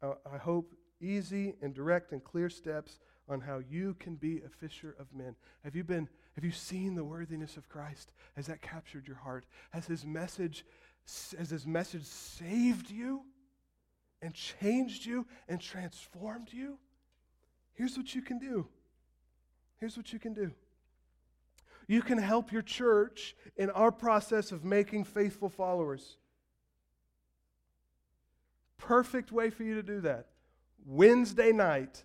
uh, 0.01 0.13
I 0.31 0.37
hope, 0.37 0.73
easy 0.99 1.53
and 1.61 1.73
direct 1.73 2.11
and 2.11 2.23
clear 2.23 2.49
steps 2.49 2.99
on 3.29 3.41
how 3.41 3.59
you 3.59 3.95
can 3.99 4.15
be 4.15 4.41
a 4.43 4.49
fisher 4.49 4.95
of 4.99 5.13
men. 5.13 5.35
Have 5.63 5.75
you 5.75 5.83
been 5.83 6.07
have 6.35 6.43
you 6.43 6.51
seen 6.51 6.95
the 6.95 7.03
worthiness 7.03 7.57
of 7.57 7.67
Christ? 7.67 8.11
Has 8.35 8.47
that 8.47 8.61
captured 8.61 9.07
your 9.07 9.17
heart? 9.17 9.45
Has 9.71 9.85
his 9.85 10.05
message 10.05 10.65
has 11.37 11.49
his 11.49 11.65
message 11.65 12.03
saved 12.03 12.89
you 12.89 13.21
and 14.21 14.33
changed 14.33 15.05
you 15.05 15.25
and 15.47 15.59
transformed 15.59 16.51
you? 16.51 16.77
Here's 17.77 17.95
what 17.95 18.15
you 18.15 18.23
can 18.23 18.39
do. 18.39 18.67
Here's 19.79 19.95
what 19.95 20.11
you 20.11 20.17
can 20.17 20.33
do. 20.33 20.51
You 21.87 22.01
can 22.01 22.17
help 22.17 22.51
your 22.51 22.63
church 22.63 23.35
in 23.55 23.69
our 23.69 23.91
process 23.91 24.51
of 24.51 24.65
making 24.65 25.03
faithful 25.03 25.47
followers. 25.47 26.17
Perfect 28.77 29.31
way 29.31 29.51
for 29.51 29.63
you 29.63 29.75
to 29.75 29.83
do 29.83 30.01
that. 30.01 30.27
Wednesday 30.87 31.51
night, 31.51 32.03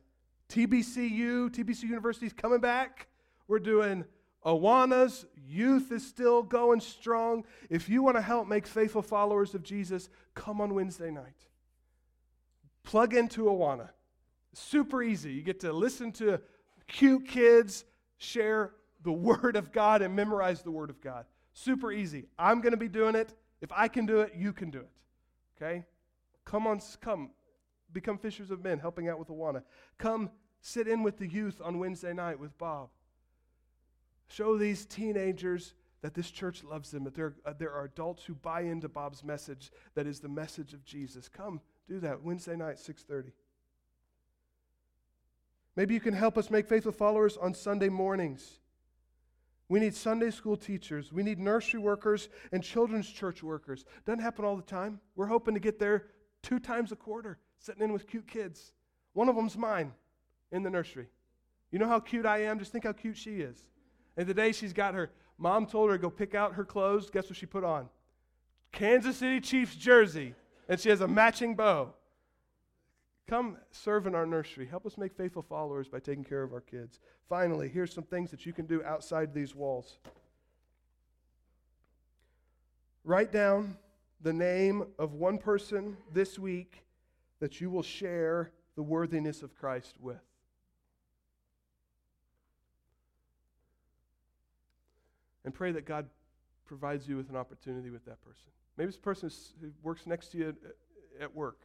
TBCU, 0.51 1.49
TBC 1.51 1.85
University 1.85 2.27
is 2.27 2.35
coming 2.35 2.61
back. 2.61 3.09
We're 3.49 3.59
doing 3.59 4.05
Awanas. 4.45 5.25
Youth 5.35 5.91
is 5.91 6.07
still 6.07 6.43
going 6.43 6.81
strong. 6.81 7.45
If 7.71 7.89
you 7.89 8.03
want 8.03 8.17
to 8.17 8.23
help 8.23 8.47
make 8.47 8.67
faithful 8.67 9.03
followers 9.03 9.55
of 9.55 9.63
Jesus, 9.63 10.11
come 10.35 10.61
on 10.61 10.75
Wednesday 10.75 11.11
night. 11.11 11.47
Plug 12.83 13.15
into 13.15 13.45
Awana. 13.45 13.89
Super 14.55 15.03
easy. 15.03 15.33
You 15.33 15.43
get 15.43 15.61
to 15.61 15.73
listen 15.73 16.13
to 16.13 16.41
cute 16.87 17.27
kids 17.27 17.85
share 18.19 18.73
the 19.03 19.13
Word 19.13 19.57
of 19.57 19.73
God 19.73 20.03
and 20.03 20.15
memorize 20.15 20.63
the 20.63 20.71
Word 20.71 20.91
of 20.91 21.01
God. 21.01 21.27
Super 21.53 21.93
easy. 21.93 22.27
I'm 22.39 22.61
going 22.61 22.73
to 22.73 22.79
be 22.79 22.89
doing 22.89 23.15
it. 23.15 23.35
If 23.61 23.71
I 23.73 23.89
can 23.89 24.07
do 24.07 24.21
it, 24.21 24.33
you 24.37 24.53
can 24.53 24.71
do 24.71 24.81
it. 24.81 24.91
Okay? 25.57 25.85
Come 26.45 26.67
on, 26.67 26.81
come. 27.01 27.31
Become 27.93 28.19
fishers 28.19 28.51
of 28.51 28.65
men, 28.65 28.79
helping 28.79 29.09
out 29.09 29.19
with 29.19 29.29
Awana. 29.29 29.63
Come 29.99 30.31
sit 30.61 30.89
in 30.89 31.03
with 31.03 31.19
the 31.19 31.27
youth 31.27 31.61
on 31.63 31.79
Wednesday 31.79 32.13
night 32.13 32.39
with 32.39 32.57
Bob. 32.59 32.89
Show 34.29 34.57
these 34.57 34.87
teenagers 34.87 35.75
that 36.01 36.15
this 36.15 36.31
church 36.31 36.65
loves 36.65 36.91
them, 36.91 37.05
that 37.05 37.15
there, 37.15 37.35
uh, 37.45 37.53
there 37.57 37.73
are 37.73 37.85
adults 37.85 38.25
who 38.25 38.35
buy 38.35 38.63
into 38.63 38.89
Bob's 38.89 39.23
message 39.23 39.71
that 39.95 40.07
is 40.07 40.21
the 40.21 40.29
message 40.29 40.73
of 40.73 40.85
Jesus. 40.85 41.29
Come 41.29 41.61
do 41.89 42.01
that 42.01 42.23
Wednesday 42.23 42.57
night, 42.57 42.79
6:30. 42.79 43.33
Maybe 45.77 45.95
you 45.95 46.01
can 46.01 46.15
help 46.15 46.37
us 46.37 46.51
make 46.51 46.69
faithful 46.69 46.93
followers 46.93 47.37
on 47.37 47.55
Sunday 47.55 47.89
mornings. 47.89 48.61
We 49.69 49.81
need 49.81 49.95
Sunday 49.95 50.31
school 50.31 50.57
teachers. 50.57 51.13
We 51.13 51.23
need 51.23 51.39
nursery 51.39 51.81
workers 51.81 52.29
and 52.53 52.63
children's 52.63 53.09
church 53.09 53.43
workers. 53.43 53.87
Doesn't 54.05 54.21
happen 54.21 54.45
all 54.45 54.57
the 54.57 54.63
time. 54.63 55.01
We're 55.17 55.27
hoping 55.27 55.55
to 55.55 55.61
get 55.61 55.79
there 55.79 56.09
two 56.43 56.59
times 56.59 56.93
a 56.93 56.97
quarter, 56.97 57.39
sitting 57.59 57.83
in 57.83 57.93
with 57.93 58.07
cute 58.07 58.27
kids. 58.27 58.75
One 59.15 59.31
of 59.31 59.37
them's 59.37 59.57
mine 59.57 59.93
in 60.51 60.63
the 60.63 60.69
nursery. 60.69 61.09
You 61.71 61.79
know 61.79 61.89
how 61.89 62.01
cute 62.01 62.27
I 62.27 62.43
am? 62.43 62.59
Just 62.59 62.71
think 62.73 62.85
how 62.85 62.93
cute 62.93 63.17
she 63.17 63.41
is. 63.41 63.65
And 64.19 64.27
today 64.27 64.53
she's 64.53 64.75
got 64.75 64.95
her 64.95 65.11
mom 65.39 65.67
told 65.67 65.91
her 65.91 65.97
to 65.97 66.03
go 66.03 66.11
pick 66.11 66.35
out 66.35 66.55
her 66.55 66.65
clothes. 66.65 67.09
Guess 67.09 67.31
what 67.31 67.37
she 67.37 67.47
put 67.47 67.65
on? 67.65 67.89
Kansas 68.71 69.17
City 69.17 69.41
Chiefs 69.41 69.75
jersey. 69.75 70.35
And 70.69 70.79
she 70.79 70.91
has 70.91 71.01
a 71.01 71.09
matching 71.09 71.55
bow. 71.55 71.95
Come 73.29 73.57
serve 73.71 74.07
in 74.07 74.15
our 74.15 74.27
nursery. 74.27 74.67
Help 74.67 74.85
us 74.85 74.99
make 74.99 75.15
faithful 75.15 75.43
followers 75.43 75.89
by 75.89 76.01
taking 76.01 76.25
care 76.25 76.43
of 76.43 76.53
our 76.53 76.61
kids. 76.61 77.01
Finally, 77.29 77.69
here's 77.69 77.93
some 77.93 78.05
things 78.05 78.31
that 78.31 78.45
you 78.45 78.53
can 78.53 78.67
do 78.67 78.83
outside 78.85 79.33
these 79.33 79.55
walls. 79.55 79.99
Write 83.05 83.33
down 83.33 83.77
the 84.21 84.33
name 84.33 84.85
of 84.99 85.15
one 85.15 85.39
person 85.39 85.97
this 86.13 86.39
week 86.39 86.85
that 87.41 87.61
you 87.61 87.71
will 87.71 87.83
share 87.83 88.53
the 88.77 88.83
worthiness 88.83 89.43
of 89.43 89.55
Christ 89.55 89.97
with. 90.01 90.21
And 95.45 95.53
pray 95.53 95.73
that 95.73 95.87
God 95.87 96.07
provides 96.65 97.09
you 97.09 97.17
with 97.17 97.29
an 97.31 97.37
opportunity 97.37 97.91
with 97.91 98.05
that 98.05 98.23
person. 98.23 98.47
Maybe 98.77 98.89
it's 98.89 98.97
a 98.97 99.01
person 99.01 99.31
who 99.61 99.71
works 99.83 100.07
next 100.07 100.29
to 100.29 100.39
you 100.39 100.57
at, 101.21 101.35
work. 101.35 101.59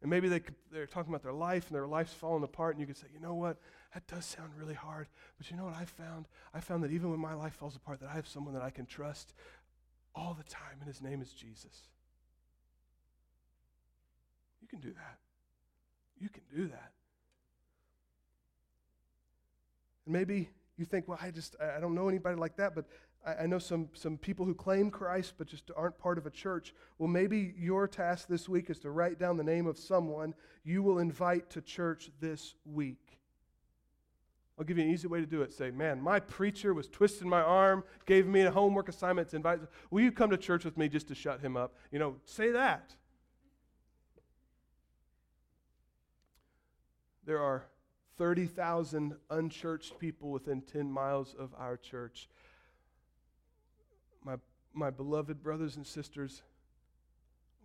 And 0.00 0.10
maybe 0.10 0.28
they, 0.28 0.42
they're 0.70 0.86
talking 0.86 1.10
about 1.10 1.22
their 1.22 1.32
life 1.32 1.66
and 1.66 1.74
their 1.74 1.86
life's 1.86 2.12
falling 2.12 2.44
apart, 2.44 2.74
and 2.74 2.80
you 2.80 2.86
can 2.86 2.94
say, 2.94 3.08
you 3.12 3.20
know 3.20 3.34
what? 3.34 3.56
That 3.94 4.06
does 4.06 4.24
sound 4.24 4.50
really 4.56 4.74
hard. 4.74 5.08
But 5.36 5.50
you 5.50 5.56
know 5.56 5.64
what 5.64 5.74
I 5.74 5.84
found? 5.84 6.26
I 6.54 6.60
found 6.60 6.84
that 6.84 6.92
even 6.92 7.10
when 7.10 7.18
my 7.18 7.34
life 7.34 7.54
falls 7.54 7.74
apart, 7.74 8.00
that 8.00 8.08
I 8.08 8.14
have 8.14 8.28
someone 8.28 8.54
that 8.54 8.62
I 8.62 8.70
can 8.70 8.86
trust 8.86 9.34
all 10.14 10.34
the 10.34 10.48
time, 10.48 10.76
and 10.80 10.86
his 10.86 11.02
name 11.02 11.20
is 11.20 11.32
Jesus. 11.32 11.88
You 14.60 14.68
can 14.68 14.80
do 14.80 14.90
that. 14.92 15.18
You 16.20 16.28
can 16.28 16.42
do 16.54 16.68
that. 16.68 16.92
And 20.06 20.12
maybe 20.12 20.48
you 20.76 20.84
think, 20.84 21.08
well, 21.08 21.18
I 21.20 21.30
just, 21.30 21.56
I 21.60 21.80
don't 21.80 21.94
know 21.94 22.08
anybody 22.08 22.36
like 22.36 22.56
that, 22.56 22.74
but 22.74 22.86
I, 23.40 23.46
know 23.46 23.58
some, 23.58 23.88
some 23.92 24.16
people 24.16 24.46
who 24.46 24.54
claim 24.54 24.90
Christ 24.90 25.34
but 25.38 25.46
just 25.46 25.70
aren't 25.76 25.98
part 25.98 26.18
of 26.18 26.26
a 26.26 26.30
church. 26.30 26.74
Well, 26.98 27.08
maybe 27.08 27.54
your 27.58 27.88
task 27.88 28.28
this 28.28 28.48
week 28.48 28.70
is 28.70 28.78
to 28.80 28.90
write 28.90 29.18
down 29.18 29.36
the 29.36 29.44
name 29.44 29.66
of 29.66 29.78
someone 29.78 30.34
you 30.64 30.82
will 30.82 30.98
invite 30.98 31.50
to 31.50 31.60
church 31.60 32.10
this 32.20 32.54
week. 32.64 33.18
I'll 34.58 34.64
give 34.64 34.78
you 34.78 34.84
an 34.84 34.90
easy 34.90 35.06
way 35.06 35.20
to 35.20 35.26
do 35.26 35.42
it. 35.42 35.52
Say, 35.52 35.70
man, 35.70 36.00
my 36.00 36.18
preacher 36.18 36.74
was 36.74 36.88
twisting 36.88 37.28
my 37.28 37.42
arm, 37.42 37.84
gave 38.06 38.26
me 38.26 38.40
a 38.42 38.50
homework 38.50 38.88
assignment 38.88 39.28
to 39.30 39.36
invite. 39.36 39.60
Will 39.90 40.02
you 40.02 40.10
come 40.10 40.30
to 40.30 40.36
church 40.36 40.64
with 40.64 40.76
me 40.76 40.88
just 40.88 41.08
to 41.08 41.14
shut 41.14 41.40
him 41.40 41.56
up? 41.56 41.76
You 41.92 41.98
know, 42.00 42.16
say 42.24 42.50
that. 42.50 42.94
There 47.24 47.40
are 47.40 47.66
30,000 48.16 49.14
unchurched 49.30 49.98
people 49.98 50.30
within 50.30 50.60
10 50.60 50.90
miles 50.90 51.34
of 51.38 51.54
our 51.56 51.76
church. 51.76 52.28
My, 54.72 54.90
beloved 54.90 55.42
brothers 55.42 55.76
and 55.76 55.86
sisters, 55.86 56.42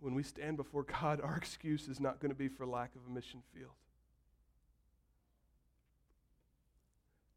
when 0.00 0.14
we 0.14 0.22
stand 0.22 0.56
before 0.56 0.82
God, 0.82 1.20
our 1.20 1.36
excuse 1.36 1.88
is 1.88 2.00
not 2.00 2.20
going 2.20 2.30
to 2.30 2.36
be 2.36 2.48
for 2.48 2.66
lack 2.66 2.94
of 2.94 3.02
a 3.08 3.14
mission 3.14 3.42
field. 3.54 3.72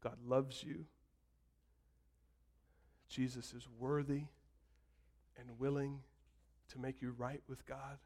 God 0.02 0.18
loves 0.26 0.62
you. 0.62 0.84
Jesus 3.08 3.54
is 3.54 3.66
worthy 3.78 4.24
and 5.38 5.58
willing 5.58 6.00
to 6.72 6.78
make 6.78 7.00
you 7.00 7.14
right 7.16 7.42
with 7.48 7.66
God. 7.66 7.98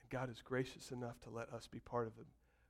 And 0.00 0.10
God 0.10 0.30
is 0.30 0.42
gracious 0.42 0.90
enough 0.90 1.20
to 1.22 1.30
let 1.30 1.52
us 1.52 1.66
be 1.66 1.80
part 1.80 2.06
of 2.06 2.12
it, 2.18 2.26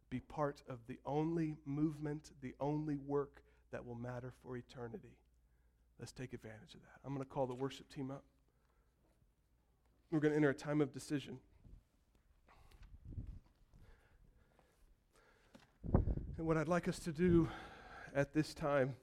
be 0.08 0.20
part 0.20 0.62
of 0.68 0.78
the 0.86 0.98
only 1.04 1.56
movement, 1.66 2.30
the 2.40 2.54
only 2.60 2.96
work 2.96 3.42
that 3.72 3.84
will 3.84 3.96
matter 3.96 4.32
for 4.42 4.56
eternity. 4.56 5.16
Let's 5.98 6.12
take 6.12 6.32
advantage 6.32 6.74
of 6.74 6.80
that. 6.82 7.00
I'm 7.04 7.14
going 7.14 7.24
to 7.24 7.30
call 7.30 7.46
the 7.46 7.54
worship 7.54 7.88
team 7.88 8.10
up. 8.10 8.24
We're 10.10 10.20
going 10.20 10.32
to 10.32 10.36
enter 10.36 10.50
a 10.50 10.54
time 10.54 10.80
of 10.80 10.92
decision. 10.92 11.38
And 16.36 16.46
what 16.46 16.56
I'd 16.56 16.68
like 16.68 16.88
us 16.88 16.98
to 17.00 17.12
do 17.12 17.48
at 18.14 18.34
this 18.34 18.54
time, 18.54 18.96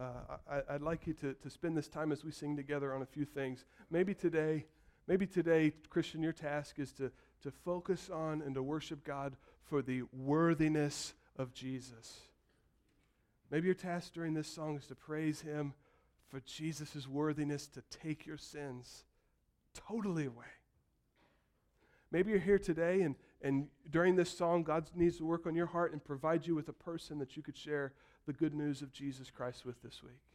uh, 0.00 0.36
I, 0.48 0.72
would 0.74 0.82
like 0.82 1.06
you 1.06 1.14
to, 1.14 1.34
to 1.34 1.50
spend 1.50 1.76
this 1.76 1.88
time 1.88 2.12
as 2.12 2.24
we 2.24 2.30
sing 2.30 2.56
together 2.56 2.94
on 2.94 3.02
a 3.02 3.06
few 3.06 3.24
things. 3.24 3.64
Maybe 3.90 4.14
today, 4.14 4.66
maybe 5.06 5.26
today, 5.26 5.72
Christian, 5.88 6.22
your 6.22 6.32
task 6.32 6.78
is 6.78 6.92
to 6.92 7.10
to 7.44 7.50
focus 7.50 8.08
on 8.10 8.40
and 8.40 8.54
to 8.54 8.62
worship 8.62 9.04
God 9.04 9.36
for 9.68 9.82
the 9.82 10.02
worthiness 10.14 11.12
of 11.36 11.52
Jesus. 11.52 12.20
Maybe 13.50 13.66
your 13.66 13.74
task 13.74 14.14
during 14.14 14.32
this 14.32 14.48
song 14.48 14.78
is 14.78 14.86
to 14.86 14.94
praise 14.94 15.42
Him 15.42 15.74
for 16.34 16.40
Jesus' 16.40 17.06
worthiness 17.06 17.68
to 17.68 17.80
take 17.90 18.26
your 18.26 18.36
sins 18.36 19.04
totally 19.72 20.26
away. 20.26 20.50
Maybe 22.10 22.32
you're 22.32 22.40
here 22.40 22.58
today 22.58 23.02
and, 23.02 23.14
and 23.40 23.68
during 23.88 24.16
this 24.16 24.36
song, 24.36 24.64
God 24.64 24.90
needs 24.96 25.18
to 25.18 25.24
work 25.24 25.46
on 25.46 25.54
your 25.54 25.66
heart 25.66 25.92
and 25.92 26.04
provide 26.04 26.44
you 26.44 26.56
with 26.56 26.68
a 26.68 26.72
person 26.72 27.20
that 27.20 27.36
you 27.36 27.42
could 27.44 27.56
share 27.56 27.92
the 28.26 28.32
good 28.32 28.52
news 28.52 28.82
of 28.82 28.92
Jesus 28.92 29.30
Christ 29.30 29.64
with 29.64 29.80
this 29.80 30.02
week. 30.02 30.33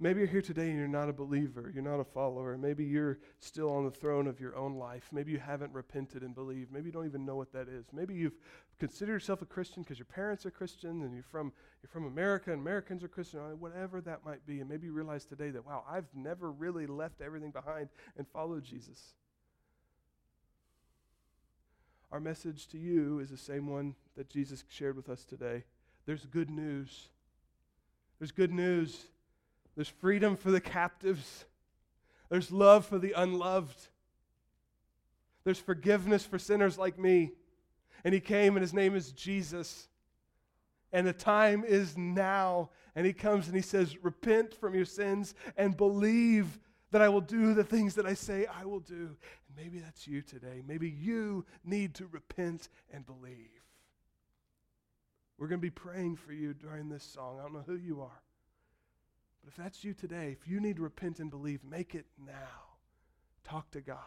Maybe 0.00 0.18
you're 0.18 0.28
here 0.28 0.42
today 0.42 0.68
and 0.68 0.76
you're 0.76 0.88
not 0.88 1.08
a 1.08 1.12
believer, 1.12 1.70
you're 1.72 1.82
not 1.82 2.00
a 2.00 2.04
follower. 2.04 2.58
Maybe 2.58 2.84
you're 2.84 3.18
still 3.38 3.70
on 3.70 3.84
the 3.84 3.90
throne 3.90 4.26
of 4.26 4.40
your 4.40 4.56
own 4.56 4.74
life. 4.74 5.08
Maybe 5.12 5.30
you 5.30 5.38
haven't 5.38 5.72
repented 5.72 6.22
and 6.22 6.34
believed. 6.34 6.72
Maybe 6.72 6.86
you 6.86 6.92
don't 6.92 7.06
even 7.06 7.24
know 7.24 7.36
what 7.36 7.52
that 7.52 7.68
is. 7.68 7.86
Maybe 7.92 8.14
you've 8.14 8.36
considered 8.80 9.12
yourself 9.12 9.42
a 9.42 9.46
Christian 9.46 9.82
because 9.84 9.98
your 9.98 10.06
parents 10.06 10.44
are 10.44 10.50
Christian 10.50 11.02
and 11.02 11.14
you're 11.14 11.22
from, 11.22 11.52
you're 11.82 11.90
from 11.90 12.06
America 12.06 12.50
and 12.50 12.60
Americans 12.60 13.04
are 13.04 13.08
Christian, 13.08 13.40
whatever 13.60 14.00
that 14.00 14.24
might 14.24 14.44
be. 14.44 14.58
And 14.58 14.68
maybe 14.68 14.86
you 14.86 14.92
realize 14.92 15.24
today 15.24 15.50
that, 15.50 15.64
wow, 15.64 15.84
I've 15.88 16.08
never 16.14 16.50
really 16.50 16.86
left 16.86 17.20
everything 17.20 17.52
behind 17.52 17.88
and 18.16 18.26
followed 18.26 18.64
Jesus. 18.64 19.14
Our 22.10 22.18
message 22.20 22.66
to 22.68 22.78
you 22.78 23.20
is 23.20 23.30
the 23.30 23.38
same 23.38 23.68
one 23.68 23.94
that 24.16 24.28
Jesus 24.28 24.64
shared 24.68 24.96
with 24.96 25.08
us 25.08 25.24
today. 25.24 25.64
There's 26.04 26.26
good 26.26 26.50
news. 26.50 27.08
There's 28.18 28.32
good 28.32 28.52
news. 28.52 29.06
There's 29.74 29.88
freedom 29.88 30.36
for 30.36 30.50
the 30.50 30.60
captives. 30.60 31.44
There's 32.28 32.50
love 32.50 32.86
for 32.86 32.98
the 32.98 33.12
unloved. 33.12 33.88
There's 35.44 35.58
forgiveness 35.58 36.24
for 36.24 36.38
sinners 36.38 36.78
like 36.78 36.98
me. 36.98 37.32
And 38.04 38.14
he 38.14 38.20
came, 38.20 38.56
and 38.56 38.62
his 38.62 38.74
name 38.74 38.94
is 38.94 39.12
Jesus. 39.12 39.88
And 40.92 41.06
the 41.06 41.12
time 41.12 41.64
is 41.64 41.96
now. 41.96 42.70
And 42.94 43.06
he 43.06 43.12
comes 43.12 43.46
and 43.46 43.56
he 43.56 43.62
says, 43.62 44.02
Repent 44.02 44.54
from 44.54 44.74
your 44.74 44.84
sins 44.84 45.34
and 45.56 45.76
believe 45.76 46.60
that 46.90 47.00
I 47.00 47.08
will 47.08 47.22
do 47.22 47.54
the 47.54 47.64
things 47.64 47.94
that 47.94 48.06
I 48.06 48.14
say 48.14 48.46
I 48.46 48.66
will 48.66 48.80
do. 48.80 49.16
And 49.46 49.56
maybe 49.56 49.78
that's 49.78 50.06
you 50.06 50.20
today. 50.20 50.62
Maybe 50.66 50.90
you 50.90 51.46
need 51.64 51.94
to 51.94 52.06
repent 52.06 52.68
and 52.92 53.06
believe. 53.06 53.48
We're 55.38 55.48
going 55.48 55.60
to 55.60 55.66
be 55.66 55.70
praying 55.70 56.16
for 56.16 56.32
you 56.32 56.54
during 56.54 56.88
this 56.88 57.02
song. 57.02 57.38
I 57.40 57.42
don't 57.42 57.54
know 57.54 57.64
who 57.66 57.76
you 57.76 58.02
are. 58.02 58.21
But 59.42 59.50
if 59.50 59.56
that's 59.56 59.84
you 59.84 59.92
today, 59.92 60.36
if 60.38 60.46
you 60.48 60.60
need 60.60 60.76
to 60.76 60.82
repent 60.82 61.18
and 61.18 61.30
believe, 61.30 61.64
make 61.64 61.94
it 61.94 62.06
now. 62.18 62.76
Talk 63.44 63.70
to 63.72 63.80
God. 63.80 63.98